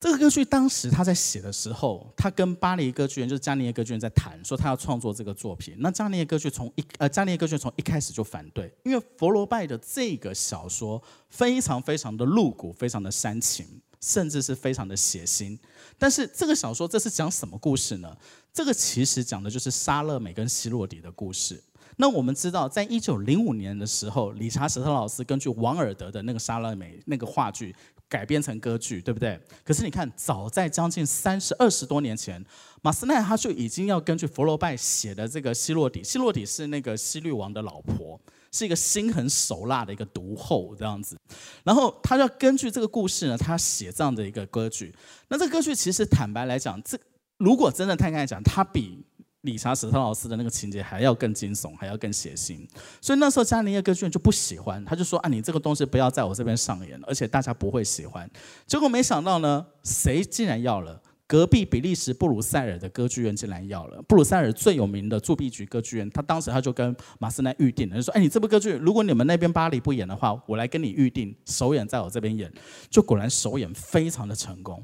[0.00, 5.74] 这个歌剧当时他在写的时候，他跟巴黎歌剧院，就是加尼耶歌剧院在谈，说他要创作这个作品。
[5.80, 13.66] 那加尼耶歌剧从一呃，加尼耶歌剧从一开始就反对，因为佛罗拜的这个小说非常非常的露骨，非常的煽情，
[14.00, 15.58] 甚至是非常的血腥。
[15.98, 18.16] 但是这个小说这是讲什么故事呢？
[18.52, 21.60] 这个其实讲的就是莎乐美跟希洛底的故事。
[22.00, 27.74] 那我们知道，在一九零五年的时候，理查·史特劳斯根据王尔德的那个《莎乐美》那个话剧
[28.08, 29.38] 改编成歌剧，对不对？
[29.64, 32.42] 可是你看，早在将近三十二十多年前，
[32.82, 38.18] 马斯奈他就已经要根据佛罗拜写的这个希洛底，希洛底是那个希律王的老婆，
[38.50, 41.16] 是一个心狠手辣的一个毒后这样子。
[41.64, 44.94] 然后他要根据这个故事呢，他写这样的一个歌剧。
[45.28, 46.98] 那这歌剧其实坦白来讲，这
[47.36, 49.04] 如果真的摊开讲，它比
[49.48, 52.58] 理查史特劳斯的那个情节还要更惊悚，还要更血腥，
[53.00, 58.30] 所以那时候加尼耶歌剧院就不喜欢，他就说啊，你这个东西不要在我这边上演，而且大家不会喜欢。
[58.66, 61.00] 结果没想到呢，谁竟然要了？
[61.26, 64.00] 隔壁比利时布鲁塞尔的歌剧院竟然要了。
[64.08, 72.50] 布鲁塞尔最有名的铸币局歌剧院，他当时他就跟马斯奈预定了，就说哎，你这部歌剧如果你们那边巴黎不演的话，我来跟你预定首演在我这边演，
[72.88, 74.82] 就果然首演非常的成功。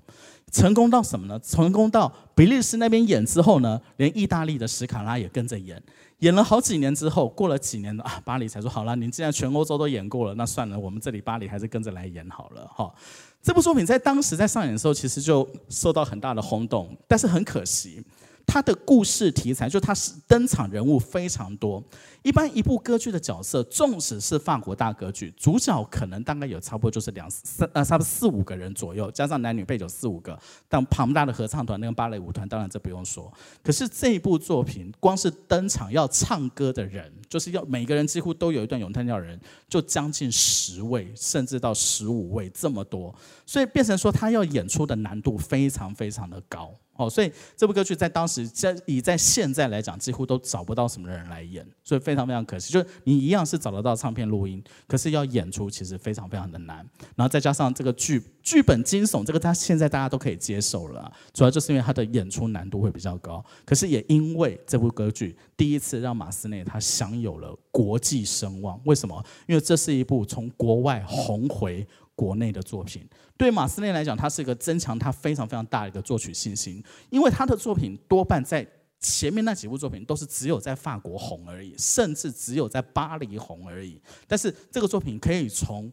[0.54, 1.36] 成功到什么呢？
[1.40, 5.82] 成功到比利时那边演之后呢，连意大利的史卡拉也跟着演。
[6.20, 12.70] 演了好几年之后，过了几年啊，巴黎才说好了，您既然全欧洲都演过了，那算了，我们这里巴黎还是跟着来演好了。
[12.72, 12.94] 哈，
[13.42, 16.96] 这部作品在当时在上演的时候，其实就受到很大的轰动。
[17.08, 18.00] 但是很可惜，
[18.46, 21.82] 他的故事题材就他是登场人物非常多。
[22.22, 30.38] 一般一部歌剧的角色，纵使是法国大歌剧，主角可能大概有差不多就是两三呃差不多四五个人左右，加上男女配角四五个。
[30.68, 33.30] 但庞大的合唱团那个芭蕾舞团，当然这不用说。
[33.62, 39.38] 可是这一部作品，光是登场要唱歌的人，就是要每个人几乎都有一段咏叹调的人，
[39.68, 43.14] 就将近十位，甚至到十五位这么多，
[43.44, 46.74] 所以变成说他要演出的难度非常非常的高。
[46.96, 52.72] 哦，所以这部歌剧在当时，在以在现在来讲，几乎都找不到什么人来演，所以非常非常可惜。
[52.72, 56.78] 就是你一样是找得到唱片录音，可是要演出其实非常非常的难。
[57.16, 63.44] 然后再加上这个剧剧本惊悚，这个他现在大家都可以接受了，主要就是因为他的演出难度会比较高。
[63.64, 69.24] 可是也因为这部歌剧第一次让马斯内他享有了国际声望，为什么？
[69.48, 71.86] 因为这是一部从国外红回。
[72.14, 73.06] 国内的作品，
[73.36, 78.66] 对马斯内来讲，他是一个增强他非常非常大的一个作曲信心，因为他的作品多半在
[79.00, 84.00] 前面那几部作品都是只有在法国红而已，甚至只有在巴黎红而已。
[84.26, 85.92] 但是这个作品可以从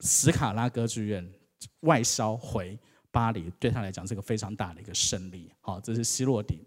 [0.00, 1.28] 史卡拉歌剧院
[1.80, 2.78] 外销回
[3.10, 5.50] 巴黎，对他来讲是个非常大的一个胜利。
[5.60, 6.60] 好，这是希洛底。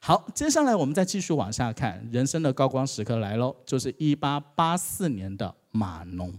[0.00, 6.32] 好，接下来我们再继续往下看，人生的高光时刻来喽，就是一八八四年的马农。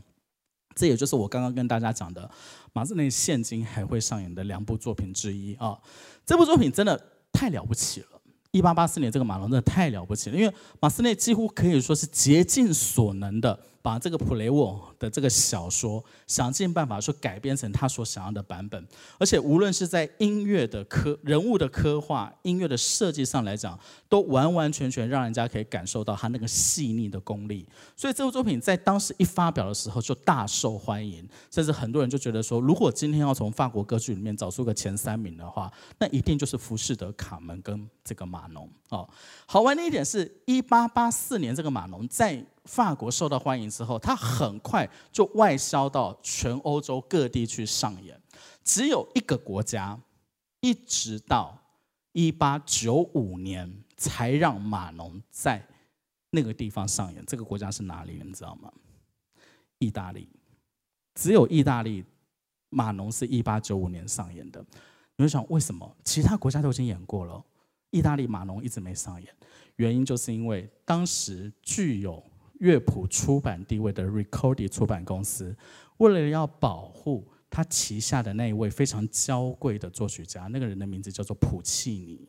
[0.77, 2.29] 这也就是我刚刚跟大家讲的，
[2.71, 5.77] 马斯内现今还会上演的两部作品之一啊！
[6.23, 7.01] 这部作品真的
[7.33, 8.07] 太了不起了。
[8.51, 13.59] 一八八四年这个马龙真的太了不起了，因为马斯内几乎可以说是竭尽所能的。
[13.87, 18.85] 把这个普雷沃的这个小说想尽办法说改编成他所想要的版本，
[19.17, 23.79] 而且无论是在音乐的刻、人物的刻画、音乐的设计上来讲，
[24.09, 27.65] 都完完全全让人家可以感受到他那个细腻的功力。
[27.95, 38.69] 所以这部作品在当时一发表的时候就大受欢迎，甚至很多人就觉得说，如果今天要从法国歌剧里面找出个前三名的话，那一定就是《浮士德》、《卡门》跟这个马农。
[38.89, 39.07] 哦，
[39.45, 42.45] 好玩的一点是，一八八四年这个马农在。
[42.67, 48.21] 法国受到欢迎之后，他很快就外销到全欧洲各地去上演。
[48.63, 49.97] 只有一个国家，
[50.59, 51.57] 一直到
[52.11, 55.65] 一八九五年才让马农在
[56.29, 57.25] 那个地方上演。
[57.25, 58.21] 这个国家是哪里？
[58.23, 58.71] 你知道吗？
[59.79, 60.27] 意大利。
[61.15, 62.03] 只有意大利，
[62.69, 64.63] 马农是一八九五年上演的。
[65.15, 67.43] 你会想，为什么其他国家都已经演过了，
[67.89, 69.33] 意大利马农一直没上演？
[69.77, 72.23] 原因就是因为当时具有
[72.59, 75.55] 乐谱出版地位的 Ricordi 出版公司，
[75.97, 82.27] 为了要保护他旗下的那一位非常娇贵的作曲家，那个人的名字叫做普契尼。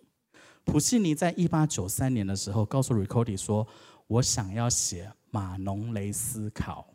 [0.64, 3.66] 普契尼在一八九三年的时候，告诉 Ricordi 说
[4.06, 6.86] ：“我想要写马农雷思考。”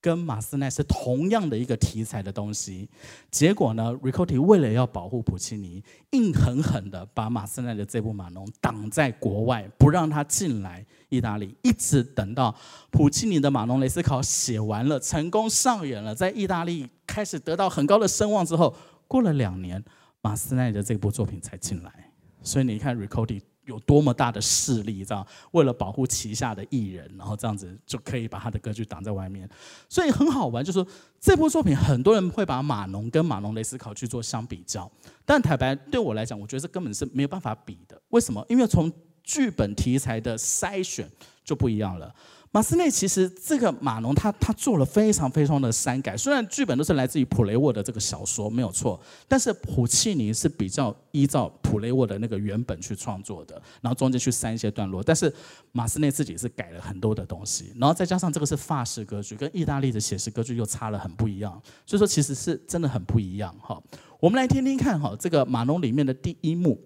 [0.00, 2.88] 跟马斯奈是同样的一个题材的东西，
[3.32, 12.54] 结果呢，Ricordi 为了要保护普契尼，硬狠狠的把马斯奈的这部马农挡在国外，不让他进来意大利，一直等到
[12.90, 18.74] 普契尼的马农雷斯考写完了，成功上演了，在意大利开始得到很高的声望之后，
[19.06, 19.82] 过了两年，
[20.20, 22.12] 马斯奈的这部作品才进来。
[22.42, 23.40] 所以你看，Ricordi。
[23.68, 29.46] 有多么大的势力，这样为了保护旗下的艺人，然后这样子就可以把他的歌剧挡在外面，
[29.90, 30.64] 所以很好玩。
[30.64, 30.88] 就是说
[31.20, 34.90] 这部作品，很多人会把马农跟马农雷斯考去做相比较，
[35.26, 38.00] 但坦白对我来讲，我觉得这根本是没有办法比的。
[38.08, 38.42] 为什么？
[38.48, 38.90] 因为从
[39.28, 41.06] 剧本题材的筛选
[41.44, 42.14] 就不一样了。
[42.50, 48.98] 马斯内其实这个马农他他做了非常非常的删改，虽然剧本都是来自于普雷沃的这个小说没有错，
[49.28, 55.30] 但是普契尼是比较依照普雷沃的那个原本去创作的，然后中间去删一些段落，但是
[55.72, 61.52] 马斯内自己是改了很多的东西，然后再加上这个是法式歌剧，跟意大利的写实歌剧又差了很不一样，
[61.84, 63.78] 所以说其实是真的很不一样哈。
[64.20, 66.80] 我们来听听看哈，这个马农里面的第一幕。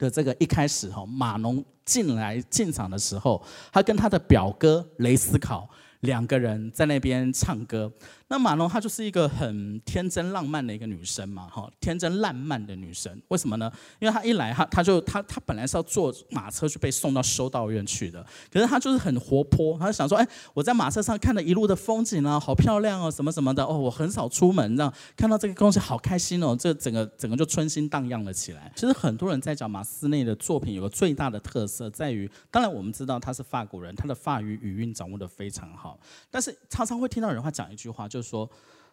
[0.00, 3.40] 的这个一开始哈，马农进来进场的时候，
[3.72, 5.68] 他跟他的表哥雷思考
[6.00, 7.92] 两个人在那边唱歌。
[8.30, 13.20] 那马龙她就是一个很天真浪漫的一个女生嘛，哈，天真烂漫的女生。
[13.26, 13.70] 为什么呢？
[13.98, 20.24] 因为她一来，她她就她她本来是要坐马车去被送到修道院去的，可是她就是很活泼，她就想说，哎，
[20.54, 28.70] 我在马车上看了一路的风景啊，好漂亮哦，什么什么的哦，我很少出门，这样看到这个东西好开心哦，这整个整个就春心荡漾了起来。
[28.76, 35.98] 其实很多人在讲马斯内的作品有个最大的特色在于，当然我们知道他是法国人，他的法语语韵掌握的非常好，
[36.30, 38.19] 但是常常会听到人话讲一句话，就。
[38.20, 38.50] 就是说，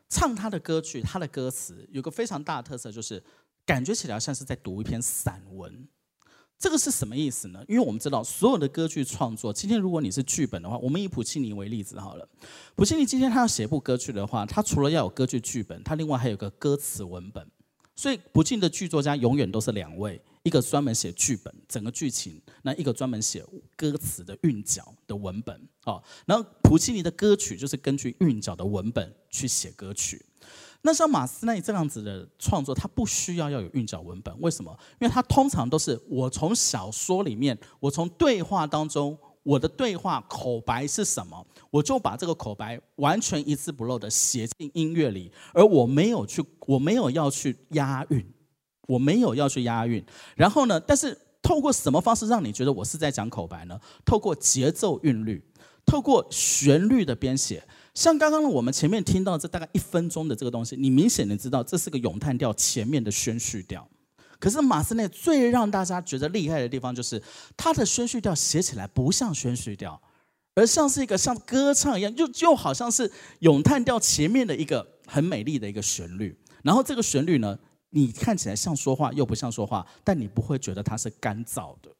[0.07, 3.21] 唱他的歌曲，他的歌词有个非常大的特色，就是
[3.65, 5.85] 感觉起来像是在读一篇散文。
[6.57, 7.61] 这个是什么意思呢？
[7.67, 12.27] 因为我们知道，所有的歌剧创作，今天如果你是剧本的话，我们以普契尼为例子好了。
[12.73, 17.45] 普契尼今天他要写一部歌剧的话，他除了要有歌剧剧本，他另外还有个歌词文本。
[17.97, 23.43] 所以普契尼的剧作家永远都是两位，一个专门写剧本整个剧情，那一个专门写
[23.75, 25.59] 歌词的韵脚的文本。
[25.83, 30.23] 哦，然后普契尼的歌曲就是根据韵脚的文本去写歌曲。
[30.83, 34.71] 那像马斯内这样子的创作，他不需要要有韵脚文本，为什么？
[35.01, 39.17] 因为他通常都是我从小说里面，我从对话当中。
[39.47, 41.47] 我的对话口白是什么？
[41.69, 48.25] 我就把这个口白完全一字不漏的写进音乐里，而我没有去，我没有要去押韵，
[48.87, 50.03] 我没有要去押韵。
[50.35, 53.79] 然后呢，但是透过什么方式让你觉得我是在讲口白呢？
[54.05, 55.43] 透过节奏韵律，
[55.85, 57.63] 透过旋律的编写。
[57.93, 63.87] 像刚刚我们前面听到这大概一分钟的这个东西，你明显的知道这是个咏叹调前面的宣叙调。
[64.39, 67.19] 可是马斯内最让大家觉得厉害的地方，就是
[67.55, 69.99] 他的宣叙调写起来不像宣叙调，
[70.57, 73.09] 而像是一个像歌唱一样，就就好像是
[73.41, 76.35] 咏叹调前面的一个很美丽的一个旋律。
[76.63, 77.57] 然后这个旋律呢，
[77.91, 81.91] 你看起来像说话又不像说话，但你不会觉得它是干燥的。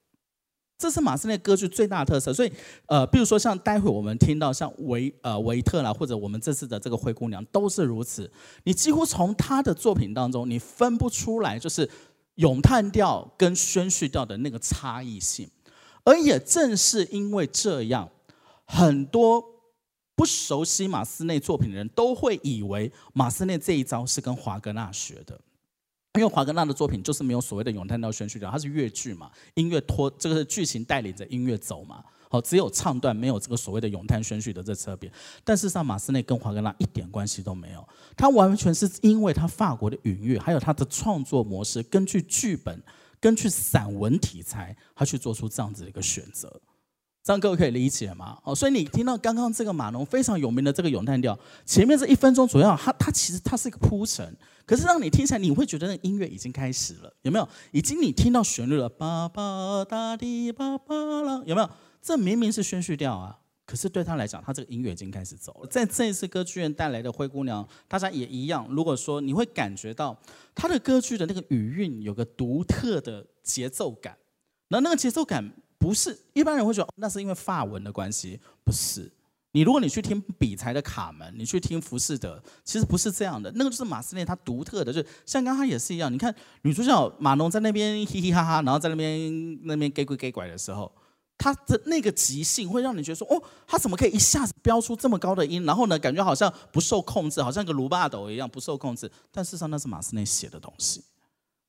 [0.78, 2.34] 这是马斯内歌剧最大的特色。
[2.34, 2.51] 所以，
[2.88, 8.30] 呃，比如说像待会我们听到像维呃维特啦，或者我们这次的这个灰姑娘都是如此。
[8.64, 11.89] 你几乎从他的作品当中，你分不出来就是。
[12.38, 15.49] 咏叹调跟宣叙调的那个差异性，
[16.03, 18.08] 而也正是因为这样，
[18.68, 19.43] 很多
[20.15, 25.39] 不熟悉马斯内作品的人都会以为马斯内这一招是跟华格纳学的，
[26.15, 32.03] 因为华格纳的作品就是没有所谓的咏叹调、宣叙调，它是乐剧嘛，音乐拖这个是剧情带领着音乐走嘛。
[32.30, 35.09] 好，只有唱段，没有这个所谓的咏叹宣叙的这侧边。
[35.45, 37.88] 但事实上，马斯内跟华格纳一点关系都没有。
[38.18, 42.84] 他完全是因为他法国的音乐，还有他的创作模式，根据剧本、
[43.22, 46.59] 根据散文题材，他去做出这样子的一个选择。
[47.28, 48.38] 这样各位可以理解吗？
[48.41, 54.34] 哦，所以你听到刚刚这个马农非常有名的这个咏叹调，前面这一分钟左右，它它其实它是一个铺陈，
[54.65, 57.45] 可是让你听起来，你会觉得那音乐已经开始了，有没有？
[57.73, 61.69] 已经你听到旋律了，巴巴哒滴巴巴啦，有没有？
[62.01, 65.67] 这明明是宣叙调啊，可是对他来讲，他这个音乐已经开始走了。
[65.67, 68.65] 在这一次歌剧院带来的《灰姑娘》，大家也一样。
[68.69, 70.17] 如果说你会感觉到
[70.55, 74.15] 他的歌剧的那个语韵有个独特的节奏感，
[74.69, 79.11] 那那个节奏感不是一般人会觉得那是因为法文的关系，不是。
[79.51, 83.51] 你如果你去听比才的《卡门》，你去听《浮士德》，其实不是这样的。
[83.55, 86.11] 那个就是马斯内他独特的，就像刚刚也是一样。
[86.13, 90.91] 你看女主角马农在那边嘻嘻哈哈，然后在那边那边给鬼给拐的时候。
[91.39, 95.63] 他的那个即兴会让你觉得说，哦，他怎么可以一下子飙出这么高的音？
[95.65, 99.09] 然后呢，感觉好像不受控制，好像个卢巴斗一样不受控制。
[99.32, 101.03] 但事实上那是马斯内写的东西，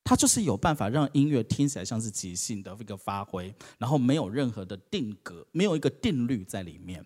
[0.08, 7.04] 他就是有办法让音乐听起来像是即兴的一个发挥，然后没有任何的定格，没有一个定律在里面。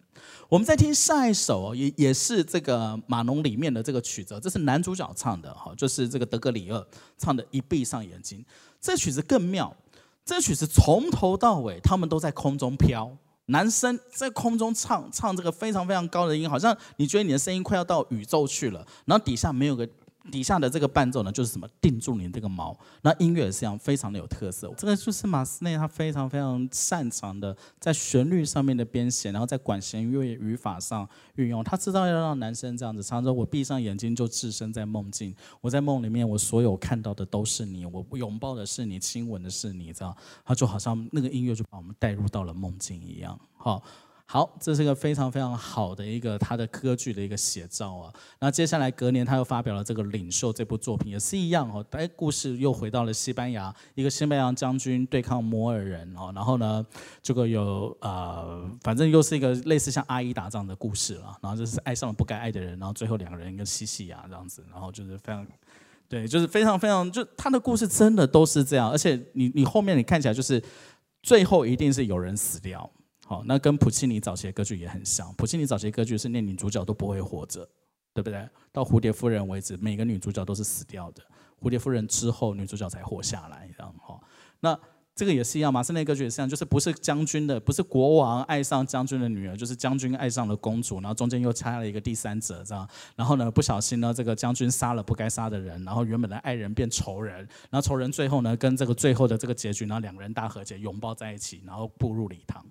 [0.48, 6.86] 我们在听下一首，也也是这个马农里面的这个曲子，这是男主角唱的哈，就是这个德格里厄
[7.18, 8.38] 唱的《一闭上眼睛》。
[8.80, 9.76] 这曲子更妙。
[10.24, 13.10] 这曲子从头到尾，他们都在空中飘。
[13.46, 19.88] 男生在空中唱唱这个非常非常高的音，好像你觉得你的声音快要到宇宙去了，然后底下没有个。
[20.30, 22.76] 底下的这个伴奏呢，就是什么定住你这个毛。
[23.02, 24.72] 那音乐也是一样，非常的有特色。
[24.76, 31.64] 这个就是马斯内他非常非常擅长的，在旋律上面的编写，然后在管弦乐语法上运用。
[31.64, 43.38] 他知道要让男生这样子唱，说我闭上眼睛就置身在梦境，我在梦里面，我所有看到的都是你，我拥抱的是你，亲吻的是你，这样他就好像那个音乐就把我们带入到了梦境一样。
[43.56, 43.82] 好。
[44.24, 48.10] 好，这是个非常非常好的一个他的歌剧的一个写照啊。
[48.38, 51.84] 那接下来隔年他又发表了这个《领袖》这部作品，也是一样哦。
[51.90, 56.32] 哎，故事又回到了西班牙，一个西班牙将军对抗摩尔人哦。
[56.34, 56.84] 然后呢，
[57.22, 61.36] 这个有呃，反正又是一个类似像阿姨打仗的故事了。
[61.42, 65.46] 然后就是爱上了不该爱的人，然后最后两个人一个西西呀这样子，然后就是非常，
[66.08, 68.90] 对，就是非常非常，就他的故事真的都是这样。
[68.90, 70.62] 而且你你后面你看起来就是
[71.22, 72.90] 最后一定是有人死掉。
[73.26, 75.32] 好，那跟普契尼早期的歌剧也很像。
[75.34, 77.66] 普契尼早期的歌剧是那女主角都不会活着，
[78.12, 78.48] 对不对？
[78.72, 81.22] 到蝴蝶夫人为止，每个女主角都是死掉的。
[81.60, 84.20] 蝴蝶夫人之后，女主角才活下来，这样哈。
[84.60, 84.78] 那
[85.14, 92.88] 这个也是一样，马斯内歌剧也是一样，就是不是将军的，不是国王爱上将军的女儿，就是将军爱上了公主，然后中间又插了一个第三者，这样。
[93.14, 102.64] 然后呢，不小心呢，这个将军杀了不该杀的人，然后原本的爱人变仇人，然后仇人最后呢，跟这个最后的这个结局，然后两个人大和解，拥抱在一起，然后步入礼堂。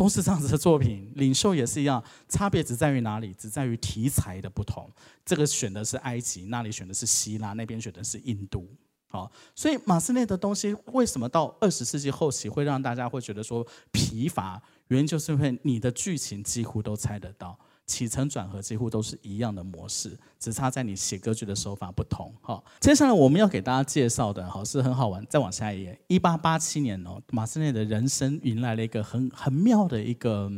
[0.00, 3.34] 都是这样子的作品，领袖也是一样，差别只在于哪里？
[3.34, 4.90] 只在于题材的不同。
[5.26, 8.66] 这个选的是埃及，那里选的是希腊，那边选的是印度。
[9.08, 14.62] 好，所以马斯内的东西为什么到二十世纪后期会让大家会觉得说疲乏？
[14.88, 17.58] 原因就是因为你的剧情几乎都猜得到。
[17.90, 22.32] 起承转合几乎都是一样的模式，只差在你写歌剧的手法不同。
[22.40, 25.26] 好，接下来我们要给大家介绍的，好是很好玩。
[25.28, 30.48] 再往下一页，一八八七年哦，马斯内的人生迎来了一个很很妙的一个。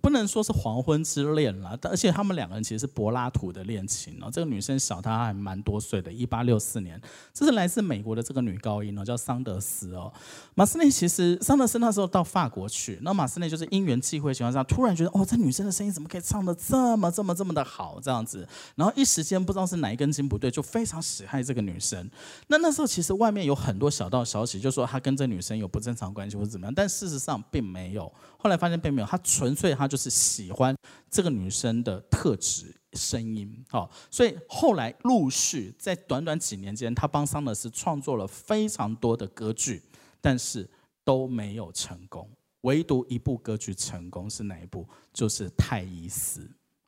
[0.00, 4.28] 不能说是黄昏之恋了，而且他们两个人其实是柏拉图的恋情哦。
[4.32, 7.00] 这个女生小他还蛮多岁的，一八六四年，
[7.32, 10.12] 这是来自美国的这个女高音哦，叫桑德斯哦。
[10.54, 22.10] 马斯内其实桑德斯那时候到法国去，那马斯内就是因缘际会情况下，突然觉得哦，这女生的声音怎么可以唱得这么这么这么的好这样子，然后一时间不知道是哪一根筋不对，就非常喜爱这个女生。
[22.48, 28.12] 那那时候其实外面有很多小道消息，就说他跟这女生有不正常关系或者怎么样，但事实上并没有。
[28.42, 30.74] 后来发现并没有，他纯粹他就是喜欢
[31.08, 39.80] 这个女生的特质声音，好，所以后来陆续在短短几年间，他帮桑德斯创作了非常多的歌剧，
[40.20, 40.68] 但是
[41.04, 42.28] 都没有成功，
[42.62, 44.84] 唯独一部歌剧成功是哪一部？
[45.12, 46.40] 就是《泰伊斯》，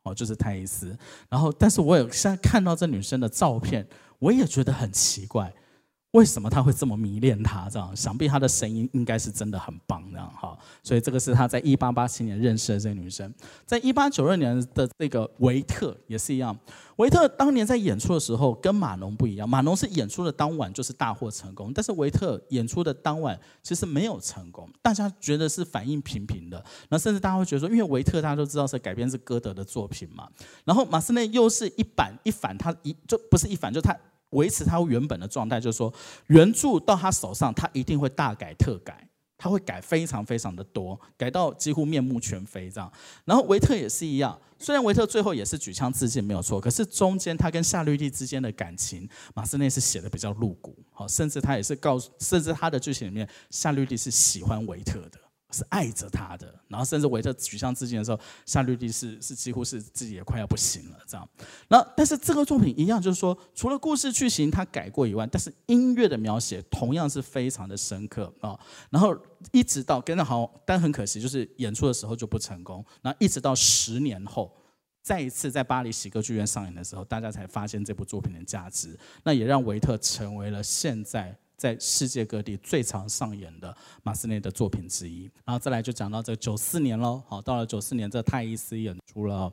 [0.03, 0.91] 哦，就是《泰伊斯》。
[1.29, 3.87] 然后，但是我有现在看到这女生的照片，
[4.19, 5.53] 我也觉得很奇怪。
[6.15, 7.67] 为什么他会这么迷恋她？
[7.69, 10.57] 这样，想必他的声音应该是真的很棒，这样哈。
[10.81, 13.33] 所以这个是他在一八八七年认识的这个女生。
[13.65, 16.57] 在一八九二年的这个维特也是一样。
[16.95, 26.63] 维特当年在演出的时候跟马农不一样，马农是演出的当晚就是大获成功，但是维特演出的当晚其实没有成功，大家觉得是反应平平的。
[26.87, 30.29] 那甚至大家会觉得说，因为维特大家都知道是改编自歌德的作品嘛，
[30.63, 33.93] 然后马斯内又是一反一反，他一就不是一反，就他。
[34.35, 35.93] 维持他原本的状态，就是说
[36.27, 39.07] 原著到他手上，他一定会大改特改，
[39.37, 42.91] 他会改非常非常的多，改到几乎面目全非这样。
[43.25, 55.24] 然后维特也是一样，虽然维特最后也是举枪自尽没有错，可是中间他跟夏绿蒂之间的感情，马斯内是写的比较露骨，好，甚至他也是告诉，甚至他的剧情里面，夏绿蒂是喜欢维特的。
[55.55, 61.27] 是爱着他的，然后甚至维特举枪自尽的时候，夏绿蒂是是几乎是自己也快要不行了，这样。
[61.67, 68.59] 然后，但是这个作品一样，就是说，除了故事剧情他改过以外，但是音乐的描写同样是非常的深刻啊。
[68.89, 69.17] 然后
[69.51, 72.83] 一直到跟着好，但很可惜，就是演出的时候就不成功。
[73.01, 74.53] 然后一直到十年后，
[75.01, 78.97] 再一次在巴黎喜歌剧院上演的时候，大家才发现这部作品的价值。
[79.23, 81.37] 那也让维特成为了现在。
[81.57, 89.51] 在世界各地最常上演的马斯内的作品之一，然后再来就讲到这九四年喽，好，到了九四年这泰伊斯演出了。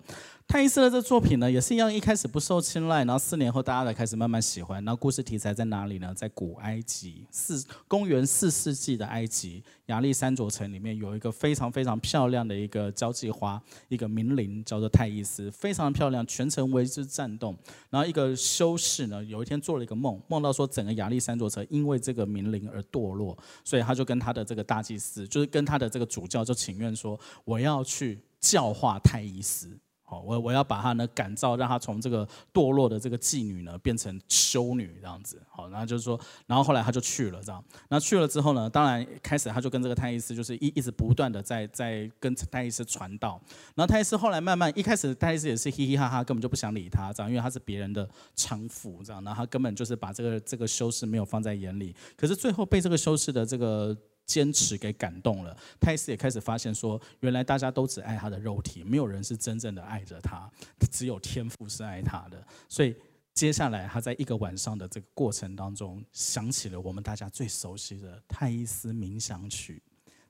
[0.53, 4.85] 泰伊斯的这作品呢，也是一样，一开始不受青睐，然后四年后大家才开始慢慢喜欢。
[4.85, 6.13] 然后故事题材在哪里呢？
[6.15, 17.57] 在古埃及，四公元四世纪的埃及亚历山卓城里面有一个非常非常漂亮的一个交际花，一个名伶叫做泰伊斯，非常漂亮，全城为之战动。
[17.89, 23.35] 然后一个修士呢，有一天做了一个梦，梦到说整个亚历山卓城因为这个名伶而堕落，
[23.65, 29.79] 所以他就跟他的这个大祭司，就是跟他的这个主教就请愿说，我要去教化泰伊斯。
[30.21, 35.41] 我我要把她呢改造，让她从这个堕落的这个妓女呢变成修女这样子。
[35.49, 37.63] 好，然后就是说，然后后来她就去了这样。
[37.89, 43.41] 那去了之后呢，当然开始她就跟这个太医师就是一一直不断的在在跟太医师传道。
[43.75, 49.23] 然后泰伊斯后来慢慢一开始太医师也是嘻嘻哈哈，根本就不想理他这样，因为他是别人的娼妇这样。
[49.25, 51.95] 然后他根本就是把这个这个修士没有放在眼里。
[52.17, 53.97] 可是最后被这个修士的这个。
[54.33, 60.51] 坚持给感动了，泰斯也开始发现说，原来大家都只爱他的肉体，没有人是真正的爱着他，
[60.91, 62.43] 只有天父是爱他的。
[62.67, 62.97] 所以
[63.35, 69.83] 接下来他在一个晚上的这个过程当中，想起了我们大家最熟悉的《泰伊斯冥想曲》，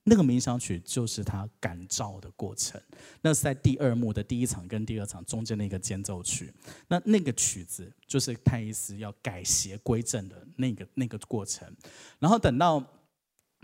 [0.02, 2.82] 那个冥想曲就是他感召的过程。
[3.20, 6.52] 那是在第二幕的第一场跟第二场中间的一个间奏曲，
[6.88, 11.72] 那那个曲子就是泰伊斯要改邪归正的那个那个过程。
[12.18, 12.84] 然后等到。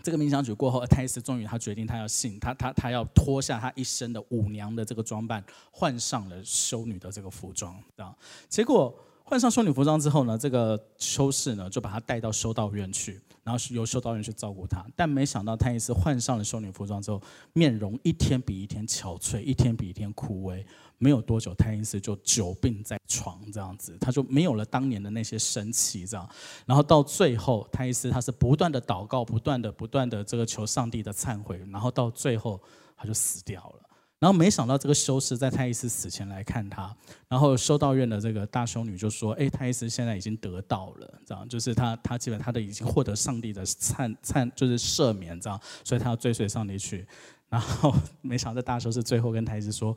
[0.01, 8.15] 这个冥想曲过后，泰斯终于他决定他要信他他他要脱下他一身的舞娘的这个装扮，换上了修女的这个服装啊。
[8.47, 8.97] 结果
[9.29, 14.83] 换上修女服装之后呢，这个修士呢就把他带到修道院去，然后是由修道院去照顾他。
[14.95, 17.21] 但没想到泰斯换上了修女服装之后，
[17.53, 20.65] 面容一天比一天憔悴，一天比一天枯萎。
[20.97, 26.27] 没有多久，泰因斯就久病在床，这样子，他就没有了当年的那些生气，这样。
[26.65, 32.59] 然后到最后，泰因斯他是不断的祷告，不断的、不断的这个求上帝的忏悔，然后到最后
[32.97, 33.88] 他就死掉了。
[34.19, 36.93] 然后没想到这个修士在泰因斯死前来看他，
[37.27, 47.07] 然后修道院的这个大修女就说：“哎，泰因斯现在已经得道了，这样就是他他基本他的已经获得上帝的灿灿就是赦免，这样，所以他要追随上帝去。
[47.49, 49.95] 然后没想到大修士最后跟泰因斯说。”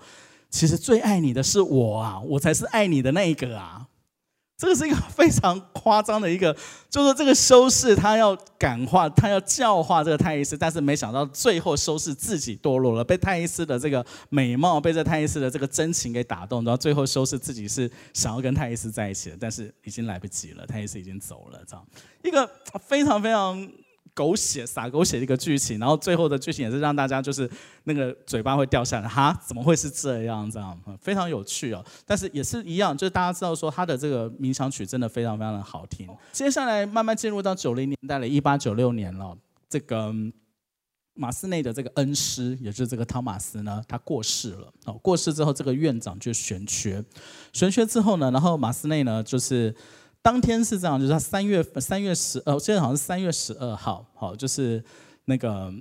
[0.52, 3.88] 其实最爱你的是我啊，我才是爱你的那一个啊。
[4.56, 6.56] 这个是一个非常夸张的一个，
[6.88, 21.84] 就是这个修士他要感化，他要教化这个太医师，但是没想到最后修士自己堕落了，被太医师的这个美貌，被这太医师的这个真情给打动，然后最后修士自己是想要跟太医师在一起的，但是已经来不及了，太医师已经走了，这样
[22.22, 22.48] 一个
[22.86, 23.68] 非常非常。
[24.14, 27.50] 狗血撒狗血的一个剧情，然后最后的剧情也是让大家就是
[27.84, 30.50] 那个嘴巴会掉下来，哈，怎么会是这样？
[30.50, 31.82] 这样非常有趣哦。
[32.04, 36.06] 但是也是一样，就是大家知道说他的这个冥想曲真的非常非常的好听。
[36.30, 39.34] 接下来慢慢进入到九零年代了，一八九六年了，
[39.68, 40.12] 这个
[41.14, 44.70] 马斯内的这个恩师，也就是这个汤马斯呢，他过世了。
[44.84, 47.02] 哦，过世之后，这个院长就玄缺，
[47.54, 49.74] 玄缺之后呢，然后马斯内呢就是。
[50.22, 54.82] 当天是这样，就是他三月三月十呃，我记得好像是三月十二号，好，就是
[55.24, 55.72] 那个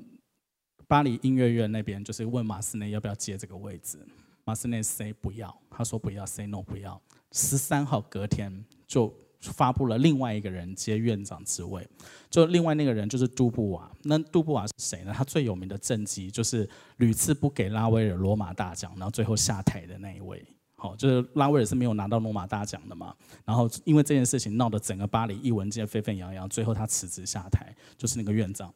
[0.88, 4.00] 巴黎音乐院那边，就是问马斯内要不要接这个位置，
[4.44, 7.00] 马斯内 say 不要，他说不要，say no 不要。
[7.32, 11.88] 十三号隔天就发布了另外一个人接院长职位，
[12.30, 13.92] 就另外那个人就是杜布瓦。
[14.02, 15.14] 那杜布瓦是谁呢？
[15.16, 16.68] 他最有名的政绩就是
[16.98, 20.44] 屡次不给拉威尔罗马大奖，然后最后下台的那一位。
[20.82, 23.14] 好，就是拉威尔是没有拿到罗马大奖的嘛，
[23.46, 28.74] 然后因为这件事情闹得整个巴黎一文界沸沸扬扬，最后他辞职下台，就是那个院长。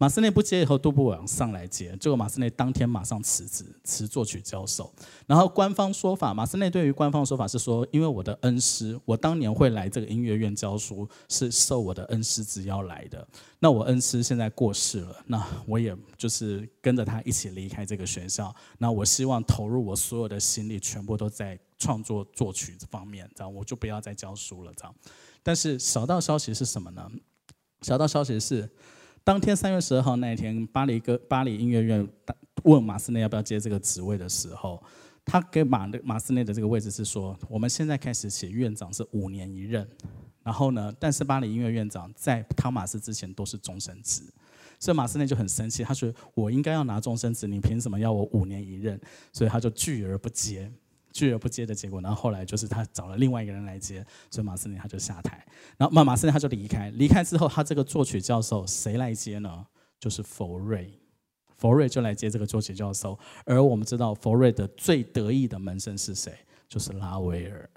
[0.00, 4.90] 马斯内不接以后，杜布瓦上来接，结果马斯内当天马上辞职，辞作曲教授。
[5.26, 13.28] 然后官方说法，马斯内对于官方说法是说，因为我的恩师，我当年会来这个音乐院教书，是受我的恩师之邀来的。
[13.58, 18.56] 那我恩师现在过世了，那我也就是跟着他一起离开这个学校。
[18.78, 24.94] 那我希望投入我所有的心力，全部都在创作作曲这方面，这样我就不要再教书了，这样。
[25.42, 27.06] 但是小道消息是什么呢？
[27.82, 28.66] 小道消息是。
[29.22, 32.08] 当天三月十二号那一天，巴黎歌巴黎音乐院
[32.64, 34.82] 问马斯内要不要接这个职位的时候，
[35.24, 39.86] 他给马的马斯内的这个位置是说，我们现在开始起，院长是五年一任，
[40.42, 44.22] 然后呢，但是巴黎音乐院长在汤马斯之前都是终身职，
[44.78, 48.98] 所以马斯内就很生气，他说我应该要拿终身职，你凭什么要我五年一任？
[49.32, 50.72] 所以他就拒而不接。
[51.12, 55.44] 拒而不接的结果，然后后来就是他找了另外一个人来接，所以马斯内他就下台，
[55.76, 59.66] 然后马马斯内他就离开，离开之后，他这个作曲教授谁来接呢？
[59.98, 60.90] 就是佛瑞，
[61.58, 63.18] 佛瑞就来接这个作曲教授。
[63.44, 66.32] 而我们知道佛瑞的最得意的门生是谁？
[66.68, 67.68] 就是拉威尔。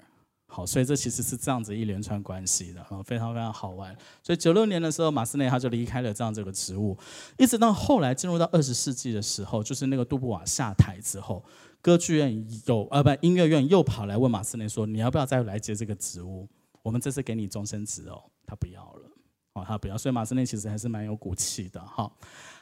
[0.46, 3.94] 好，所以这其实是这样子一连串关系的，非常非常好玩。
[4.22, 6.96] 所以九六年的时候，马斯内他就离开了这样这个职务，
[7.36, 11.44] 一直到后来进入到二十世纪的时候，就是那个杜布瓦下台之后。
[11.84, 16.48] 歌剧院有呃不，音乐院又跑来问马斯内说：“你要不要再来接这个职务？
[16.80, 19.10] 我们这次给你终身职哦。”他不要了，
[19.52, 19.98] 哦，他不要。
[19.98, 22.10] 所以马斯内其实还是蛮有骨气的，哈。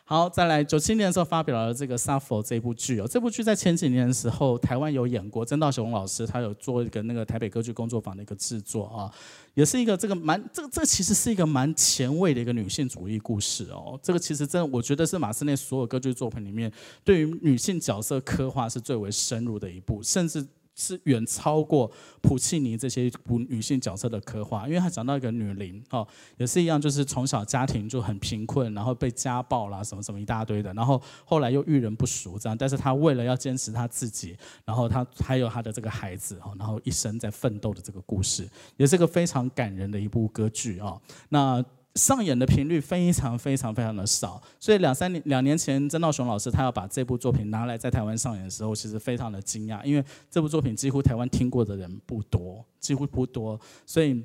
[0.04, 9.14] 好，再来九七年的时候发表了这个《萨佛》这部剧哦，这部剧在前几年的时候台湾有演过，曾道雄老师他有做一个那个台北歌剧工作坊的一个制作啊，
[9.54, 16.72] 也是一个这个蛮这个这个其实是一个蛮前卫的一个女性主义故事哦，这个其实真的我觉得是马斯内所有歌剧作品里面
[17.04, 20.46] 对于女性角色刻画是最为深入的一部，甚至。
[20.74, 23.10] 是远超过普契尼这些
[23.48, 26.06] 女性角色的刻画，因为他讲到一个女伶，哦，
[26.38, 41.64] 也是一样，就是从小家庭就很贫困，然后被家暴啦，什么什么一大堆的，然后后来又遇人不淑这样，但是她为了要坚持她自己，然后她还有她的这个孩子，哦，然后一生在奋斗的这个故事，也是个非常感人的一部歌剧啊，那。
[41.94, 54.24] 上演的频率非常非常非常的少，所以两三年两年前，曾道雄老师他要把这部作品拿来在台湾上演的时候，其实非常的惊讶，因为这部作品几乎台湾听过的人不多，几乎不多，所以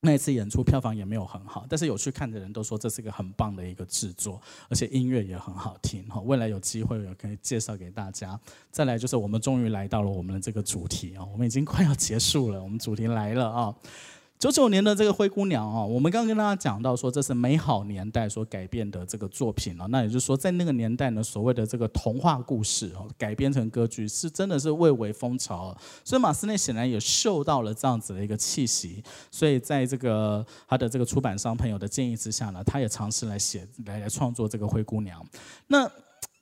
[0.00, 1.64] 那一次演出票房也没有很好。
[1.66, 4.38] 但是有去看的人都说这是一个很棒的一个制作，
[4.68, 6.06] 而且音乐也很好听。
[6.10, 8.38] 哈，未来有机会也可以介绍给大家。
[8.70, 13.74] 再来就是我们终于来到了我们的这个主题啊，我们已经快要结束了，我们主题来了啊。
[14.38, 19.88] 九九年的这个灰姑娘啊，我们刚刚跟大家讲到说，这是美好年代所改编的这个作品了。
[19.88, 25.76] 那也就是说，在那个年代呢，所谓的这个童话故事哦，改编成歌剧是真的是蔚为风潮。
[26.04, 35.20] 所以马斯内显然也嗅到了这样子的一个气息，所以在这个他的这个出版商朋友的建议之下呢，他也尝试来写来来创作这个灰姑娘。
[35.66, 35.90] 那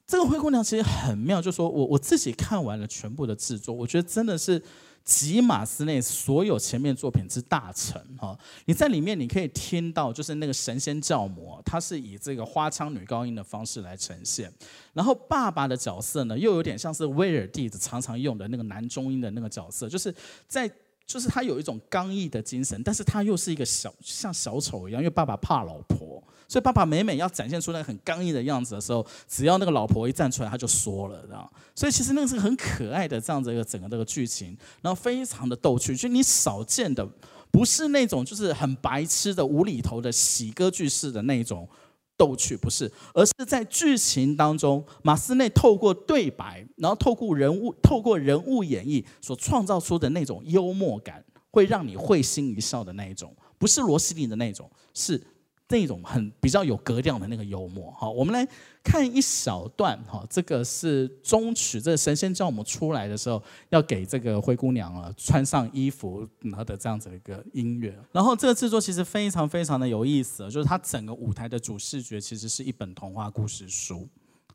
[0.06, 4.62] 这个灰姑娘其实很妙，就是说我我自己看完了全部的制作，我觉得真的是。
[5.06, 14.52] 吉马斯内所有前面作品之大成哈，你在里面你可以听到，就是那个神仙教母，她是以这个花腔女高音的方式来呈现，
[14.92, 20.12] 然后爸爸的角色呢，又有点像是威尔第常常用的那个男中音的那个角色，就是
[20.48, 20.68] 在
[21.06, 26.20] 就是他有一种刚毅的精神，但是他又是一个小像小丑一样，因为爸爸怕老婆。
[26.48, 31.50] 所以爸爸每每要展现出那很刚毅的样子的时候，只要那个老婆一站出来，他就说了，知道？
[31.74, 37.06] 所以其实那个是很可爱的这样子一个整个这个剧情，然后非常的逗趣，就你少见的
[37.50, 41.68] 不是那种就是很白痴的无厘头的喜歌剧式的那种
[42.16, 55.20] 逗趣，不是，而是在剧情当中，马斯内透过对白，然后透过人物，透过人物演绎所创造出的那种幽默感，会让你会心一笑的那一种，不是罗西尼的那种，是。
[55.68, 58.46] 那种很比较有格调的那个幽默，好，我们来
[58.84, 67.92] 看一小段，哈，这个是终曲，这神仙教母出来的时候，要给这个灰姑娘啊穿上衣服，然后的这样子的一个音乐。
[68.12, 74.08] 然后这个制作其实非常非常的有意思，就是它整个舞台的主视觉其实是一本童话故事书。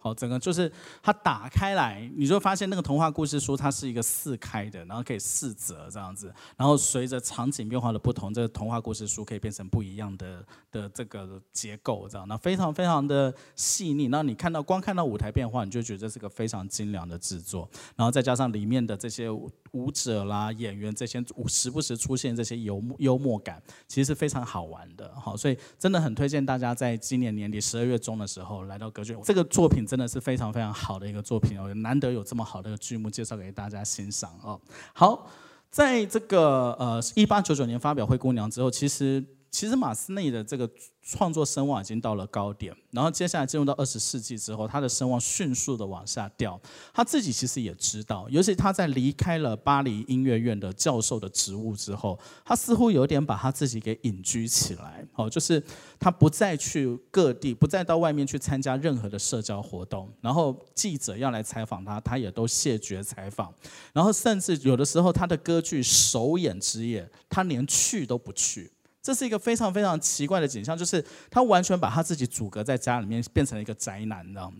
[0.04, 0.70] 好，整个就是
[1.04, 14.08] 它打开来，你就发现那个童话故事书它是一个四开的，然后可以四折这样子，然后随着场景变化的不同，这个童话故事书可以变成不一样的的这个结构，这样，那非常非常的细腻。
[14.08, 25.14] 那你看到光看到舞台变化，你就觉得是个非常精良的制作，然后再加上里面的这些舞者啦、演员这些时不时出现这些幽默幽默感，其实是非常好玩的。
[25.14, 29.86] 好，所以真的很推荐大家在今年年底十二月中的时候来到歌剧这个作品。
[29.92, 34.58] 真的是非常非常好的一个作品哦，难得有这么好的剧目介绍给大家欣赏哦。
[34.94, 35.28] 好，
[35.70, 39.22] 在这个呃一八九九年发表《灰姑娘》之后，其实。
[39.52, 40.68] 其实马斯内的这个
[41.02, 46.60] 创作声望已经到了高点，然后接下来进入到二十世纪之后，他的声望迅速的往下掉。
[46.94, 55.06] 他自己其实也知道，尤其他在离开了巴黎音乐院的教授的职务之后，他似乎有点把他自己给隐居起来。
[55.16, 55.62] 哦，就是
[56.00, 63.54] 他不再去各地，不再到外面去参加任何的社交活动，然后记者要来采访他，他也都谢绝采访。
[63.92, 68.72] 然后甚至有的时候，他的歌剧首演之夜，他连去都不去。
[69.02, 74.58] 这是一个非常非常奇怪的景象，就是他完全把他自己阻隔在家里面，变成了一个宅男，你知道吗？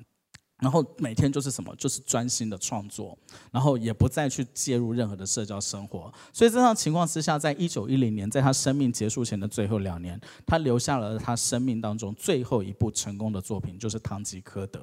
[0.62, 3.18] 然后每天就是什么，就是专心的创作，
[3.52, 6.14] 然后也不再去介入任何的社交生活。
[6.32, 14.80] 所以这样情况之下，在一九一零年，在他生命结束前的最后两年，他留下了他生命当中最后一部成功的作品，就是《堂吉诃德》。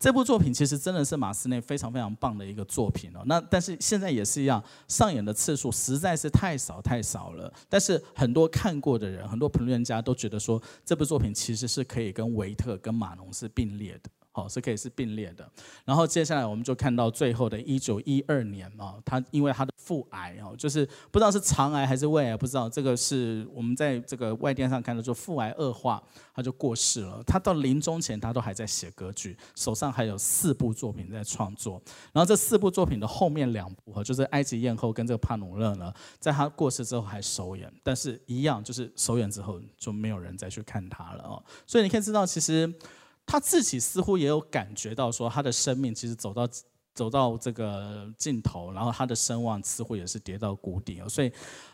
[0.00, 3.20] 这部作品其实真的是马斯内非常非常棒的一个作品哦。
[3.26, 7.52] 那但是现在也是一样，上演的次数实在是太少太少了。
[7.68, 14.08] 但是很多看过的人，很多评论家都觉得说，这部作品其实是可以跟维特跟马农是并列的。
[14.38, 15.50] 哦，是可以是并列的。
[15.84, 26.02] 然后接下来我们就看到最后的一九一二年啊，他因为他的腹癌哦，就是不知道是肠癌还是胃癌，不知道这个是我们在这个外电上看到，就腹癌恶化，
[26.34, 27.22] 他就过世了。
[27.26, 31.80] 他到临终前，他都还在写歌剧，手上还有四部作品在创作。
[32.12, 41.42] 然后这四部作品的后面两部哈，就是《埃及艳后》跟这个《帕努勒》呢，在他过世之后还首演，但是一样就是首演之后就没有人再去看他了哦。
[41.66, 42.72] 所以你可以知道，其实。
[43.28, 46.48] 他自己似乎也有感觉到，说他的生命其实走到
[46.94, 51.00] 走到这个尽头，然后他的声望似乎也是跌到谷底。
[51.08, 51.30] 所以，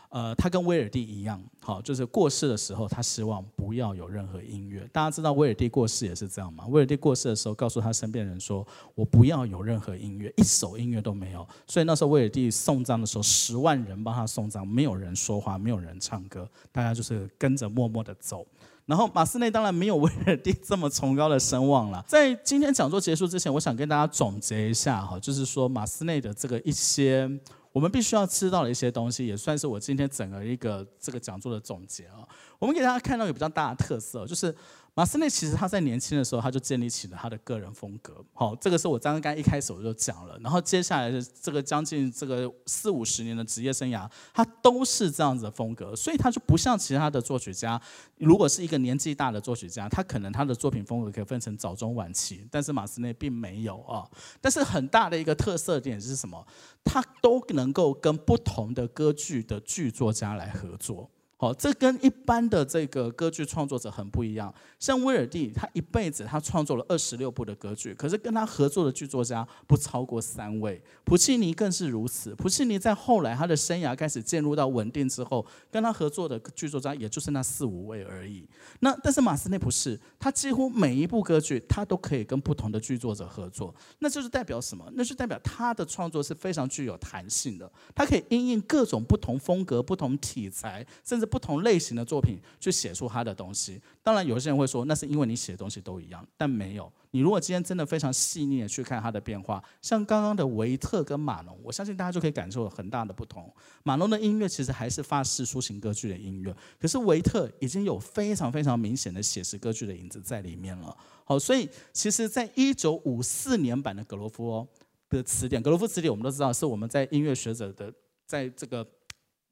[0.09, 4.87] 呃，他跟威尔第一样，好，就是过世的时候，他希望不要有任何音乐。
[4.93, 6.67] 大家知道威尔第过世也是这样吗？
[6.67, 18.45] 威尔第过世的时候，告诉他身边人说：“我不要有任何音乐，一首音乐都没有。”所以那时候威尔第送葬的时候，十万人帮他送葬，没有人说话，没有人唱歌，大家就是跟着默默的走。
[18.85, 22.03] 然后马斯内当然没有威尔第这么崇高的声望了。
[22.07, 27.29] 在今天讲座结束之前，我想跟大家总结一下哈，就是说马斯内的这个一些
[27.71, 32.23] 我们必须要知道的一些东西，也算是我今天整个一个这个讲座的总结啊。
[32.59, 34.55] 我们给大家看到有比较大的特色，就是。
[34.97, 47.79] 马斯内其实他在年轻的时候他就建立起了他的个人风格，好，这个是我刚刚一开始我就讲了，然后接下来的这个将近这个四五十年的职业生涯，他都是这样子的风格，所以他就不像其他的作曲家，
[48.19, 54.07] 如果是一个年纪大的作曲家，他可能他的作品风格可以分成早中晚期，但是马斯内并没有啊，
[54.39, 56.47] 但是很大的一个特色点是什么？
[56.85, 61.11] 他都能够跟不同的歌剧的剧作家来合作。
[61.45, 64.51] 好，这跟一般的这个歌剧创作者很不一样。
[64.79, 70.81] 像威尔第，他一辈子他创作了二十六部的歌剧，可是跟他合作的剧作家不超过三位。
[71.03, 72.33] 普契尼更是如此。
[72.33, 78.49] 普契尼在后来他的生涯开始进入到稳定之后，跟他合作的剧作家也就是那四五位而已。
[78.79, 83.71] 那但是马斯内不是，他几乎每一部歌剧他都可以跟不同的剧作者合作。
[83.99, 84.83] 那就是代表什么？
[84.95, 91.34] 那就代表他的创作是非常具有弹性的，他可以因应各种不同风格、不同题材，甚至。
[91.35, 96.89] 不同类型的作品去写出他的东西，当然有些人会说那是因为你写的东西都一样，但没有。
[97.11, 103.53] 你如果今天真的非常细腻的去看他的变化，像刚刚的维特跟马龙，我相信大家就可以感受很大的不同。
[103.83, 110.95] 马龙的音乐其实还是法式抒情歌剧的音乐，可是维特已经有非常非常明显的写实歌剧的影子在里面了。
[111.25, 114.65] 好，所以其实在一九五四年版的格罗夫
[115.09, 117.93] 的词典，格罗夫词典我们都知道是我们在音乐学者的
[118.25, 118.87] 在这个。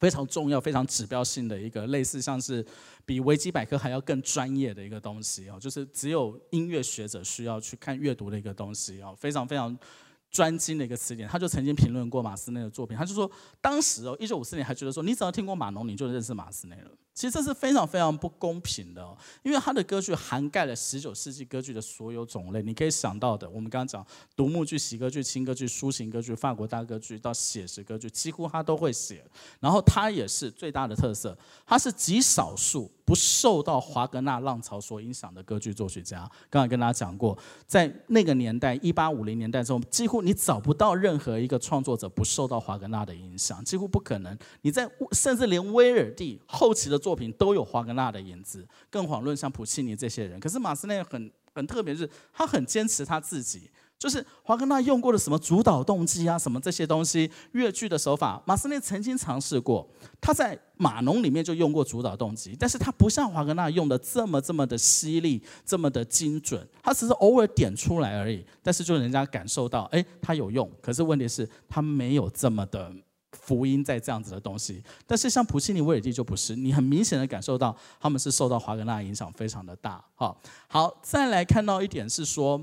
[0.04, 2.66] 非常重要、非常指标性的一个类似像是
[3.06, 9.78] 比维基百科还要更专业的一个东西哦，就是只有音乐学者需要去看阅读的一个东西哦，非常非常。
[10.30, 13.30] 专精的一个词典，他就曾经评论过马斯内的作品，他就说，
[13.62, 16.90] 当时哦，一九五四年还觉得说，你只要听过马农，你就认识马斯内了。
[17.14, 24.06] 其实这是非常非常不公平的哦，因为他的歌剧涵盖了十九世纪歌剧的所有种类，你可以想到的，我们刚刚讲
[24.36, 29.24] 独幕剧、喜歌剧、轻歌剧、抒情歌剧、法国大歌剧到写实歌剧，几乎他都会写。
[29.60, 36.30] 然后他也是最大的特色，他是极少数不受到华格纳浪潮所影响的歌剧作曲家。
[36.50, 37.38] 刚才跟大家讲过，
[37.68, 44.36] 在那个年代，一八五零年代中，几乎你找不到任何一个创作者不受到华格纳的影响，几乎不可能。
[44.62, 50.40] 你在甚至连威尔第后期的作品都有华格纳的影子，更遑论像普契尼这些人。
[50.40, 59.88] 可是马斯内很很特别，是他很坚持他自己，就是华格纳用过的什么主导动机啊，什么这些东西，乐剧的手法，马斯内曾经尝试过。
[60.20, 68.44] 他在马农里面就用过主导动机，但是他不像华格纳用的这么这么的犀利，这么的精准，他只是偶尔点出来而已。
[68.64, 70.70] 但是就人家感受到，哎，他有用。
[70.82, 72.92] 可是问题是，他没有这么的。
[73.34, 80.04] 福音在这样子的东西，但是像普契尼、威尔第就不是，你很明显的感受到他们是受到华格纳影响非常的大。
[80.16, 82.62] 好，好，再来看到一点是说，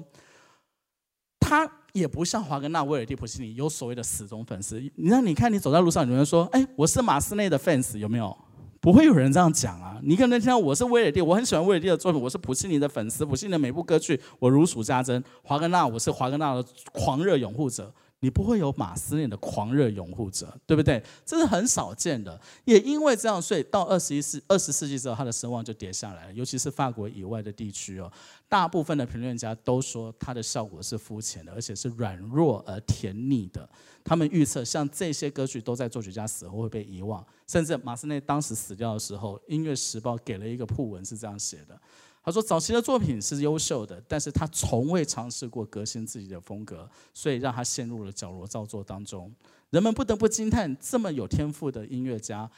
[1.40, 4.80] 他也不像华格纳、威尔第、普契尼有所谓的死忠粉丝。
[4.96, 8.36] 你让你看，你走在路上，有人说：“哎，我是马斯内的 fans，有没有？”
[8.80, 10.00] 不会有人这样讲啊。
[10.02, 15.22] 你可能听到我是威尔第，我很喜欢威尔第的作品，我是普契尼的粉丝，普契尼的每部歌剧我如数家珍。
[15.42, 17.92] 华格纳，我是华格纳的狂热拥护者。
[18.20, 21.02] 你不会有马斯内的狂热拥护者，对不对？
[21.24, 22.38] 这是很少见的。
[22.64, 26.32] 也因为这样，所以到二十一世、二十世纪之后，他的声望就跌下来了。
[26.34, 28.12] 尤其是法国以外的地区哦，
[28.48, 33.68] 大部分的评论家都说他的效果是肤浅的，而且是软弱而甜腻的。
[34.04, 41.80] 他们预测，像这些歌剧都在作曲家死后会被遗忘，甚至马斯内当时死掉的时候，《音乐时报》给了一个訃文是这样写的。
[42.22, 49.32] 他说：“早期的作品是优秀的，但是他从未尝试过革新自己的风格，所以让他陷入了矫揉造作当中。
[49.70, 52.50] 人们不得不惊叹，这么有天赋的音乐家，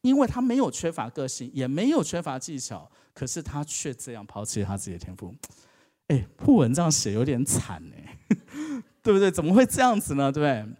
[0.00, 5.34] 因为他没有缺乏个性，也没有缺乏技巧，可是他却这样抛弃他自己的天赋。
[6.08, 8.18] 哎，布文这样写有点惨哎，
[9.02, 9.30] 对不对？
[9.30, 10.32] 怎么会这样子呢？
[10.32, 10.74] 对不对？”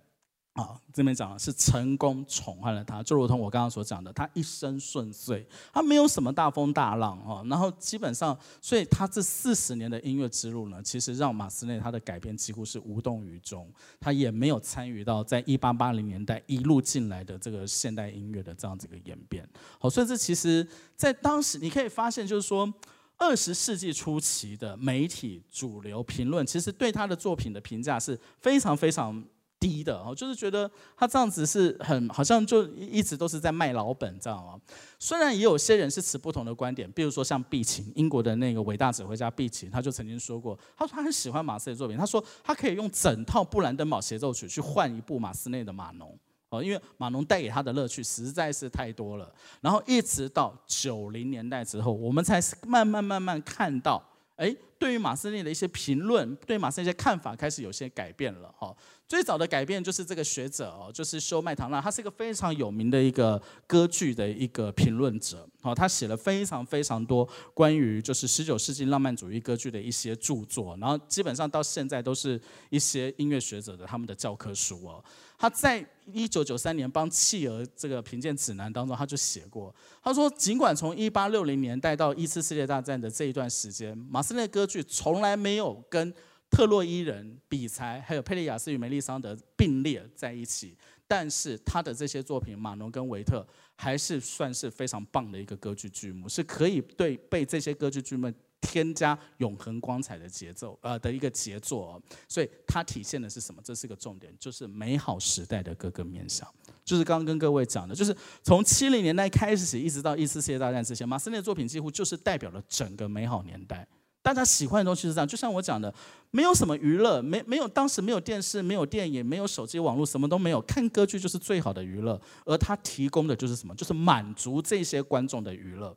[0.54, 7.42] 啊，这边讲的是成功宠坏了他，就如同我刚刚所讲的，他一生顺遂，他没有什么大风大浪哦。
[7.48, 13.66] 然后基本上，所以他这四十年的音乐之路呢，其实让马斯内他的改变几乎是无动于衷，
[13.98, 19.48] 他也没有参与到在一八八零年代一路进来的这个现代音乐的这样子一个演变。
[19.78, 22.70] 好，所以这其实，在当时你可以发现，就是说
[23.16, 29.24] 二十世纪初期的媒体主流评论，其实对他的作品的评价是非常非常。
[29.62, 34.60] 低的哦，就是觉得他这样子是很好像就一直都是在卖老本，知道吗？
[34.98, 49.32] 虽然也有些人是持不同的观点，比如说像毕琴，英国的那个伟大指挥家毕琴，他就曾经说过，他说他很喜欢马斯的作品，他说他可以用整套布兰登堡协奏曲去换一部马斯内的马农哦，因为马农带给他的乐趣实在是太多了。
[49.60, 54.02] 然后一直到九零年代之后，我们才慢慢慢慢看到，
[54.36, 58.74] 哎，对于马斯内的一些评论，对马斯内一些看法开始有些改变了哈。
[59.12, 72.40] 最早的改变就是这个学者哦，就是修麦唐纳，他是一个非常有名的一个歌剧的一个评论者，哦，他写了非常非常多关于就是十九世纪浪漫主义歌剧的一些著作，然后基本上到现在都是
[72.70, 75.04] 一些音乐学者的他们的教科书哦。
[75.38, 86.14] 他在一九九三年帮企鹅这个评鉴指南当中，他就写过，他说尽管从一八六零年代到一次世界大战的这一段时间，马斯内歌剧从来没有跟
[86.52, 90.76] 特洛伊人、比才，还有佩利亚斯与梅丽桑德并列在一起，
[91.08, 93.40] 但是他的这些作品《马农》跟《维特》
[93.74, 98.30] 还是算是非常棒的一个歌剧剧目，是可以对被这些歌剧剧目
[98.60, 102.00] 添加永恒光彩的节奏，呃的一个杰作。
[102.28, 103.60] 所以它体现的是什么？
[103.64, 106.46] 这是个重点，就是美好时代的各个面向。
[106.84, 113.88] 就是刚刚跟各位讲的，就是从七零年代开始起，一直到一次世界大战之前，马斯内的作品几乎就是代表了整个美好年代。
[114.22, 115.92] 大家喜欢的东西是这样，就像我讲的，
[116.30, 122.20] 没有什么娱乐，没没有当时没有电视，没有电影，没有手机网络，什么都没有，看歌剧就是最好的娱乐。
[122.44, 123.74] 而他提供的就是什么？
[123.74, 125.96] 就是满足这些观众的娱乐，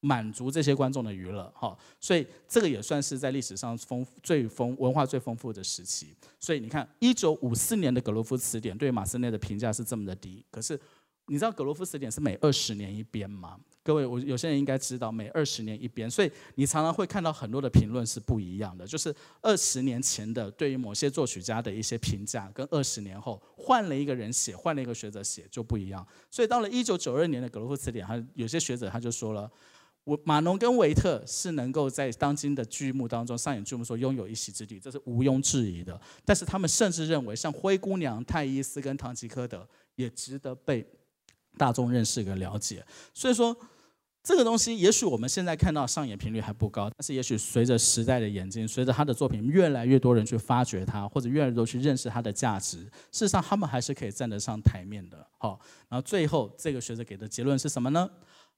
[0.00, 1.50] 满足这些观众的娱乐。
[1.56, 6.14] 哈，所以这个也算是在历史上丰最丰文化最丰富的时期。
[6.38, 10.78] 所以你看，一九五四年的格罗夫词典对马斯内的评价是这么的低，可是。
[11.32, 13.58] 你知道格罗夫词典是每二十年一编吗？
[13.82, 26.06] 各位，我有些人应该知道，每二十年一编，所以你常常会看到很多的评论是不一样的，就是二十年前的对于某些作曲家的一些评价，跟二十年后换了一个人写，换了一个学者写就不一样。
[26.30, 29.50] 所以到了一九九二年的格罗夫词典，他有些学者他就说了，
[30.04, 35.98] 我马农跟维特是能够在当今的剧目当中上演剧目，说拥有一席之地，这是毋庸置疑的。
[36.26, 40.86] 但是他们甚至认为，像灰姑娘、泰伊斯跟唐吉诃德也值得被
[41.56, 42.84] 大众认识跟了解。
[43.14, 43.56] 所以说。
[44.24, 52.78] 这个东西，也许我们现在看到上演频率还不高，但是也许随着时代的演进，随着他的作品越来越多人去发掘他，或者越来越多去认识他的价值，
[53.10, 55.26] 事实上他们还是可以站得上台面的。
[55.38, 55.58] 好，
[55.88, 58.08] 然后最后这个学者给的结论是什么呢？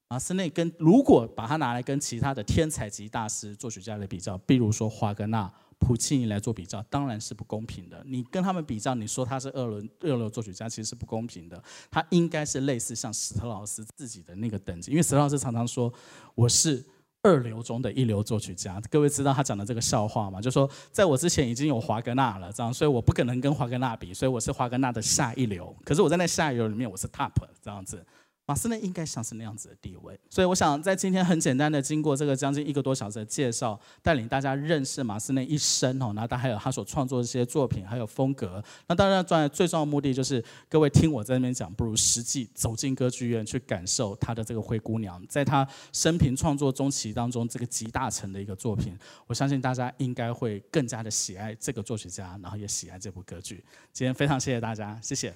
[0.07, 5.51] 马斯内跟如果把它拿来跟其他的天才级大师作曲家来比较，比如说华格纳。
[5.79, 8.03] 普契尼来做比较，当然是不公平的。
[8.05, 11.61] 你跟他们比较，你说他是二轮二流作曲家，其实是不公平的。
[11.91, 15.93] 他应该是类似像史特劳斯自己的那个等级，因为史特劳斯常常说
[16.33, 16.83] 我是
[17.21, 18.81] 二流中的一流作曲家。
[18.89, 20.41] 各位知道他讲的这个笑话吗？
[20.41, 25.75] 就说在我之前已经有华格纳了，这样，所以我不可能跟华格纳比，所以我是华格纳的下一流。
[25.83, 27.31] 可是我在那下一流里面，我是 top
[27.61, 28.03] 这样子。
[28.47, 38.63] 马斯内应该像是那样子的地位，所以我想在今天很简单的经过这个将近一个多小时的介绍，带领大家认识马斯内一生哦，然后他还有他所创作的这些作品，还有风格。
[38.87, 48.95] 那当然，最最重要的目的就是各位听我在那边讲，不如实际走进歌剧院去感受他的这个灰姑娘，在他生平创作中期当中这个集大成的一个作品。
[49.25, 53.63] 我相信大家应该会更加的喜爱这个作曲家，然后也喜爱这部歌剧。
[53.91, 55.33] 今天非常谢谢大家，谢谢。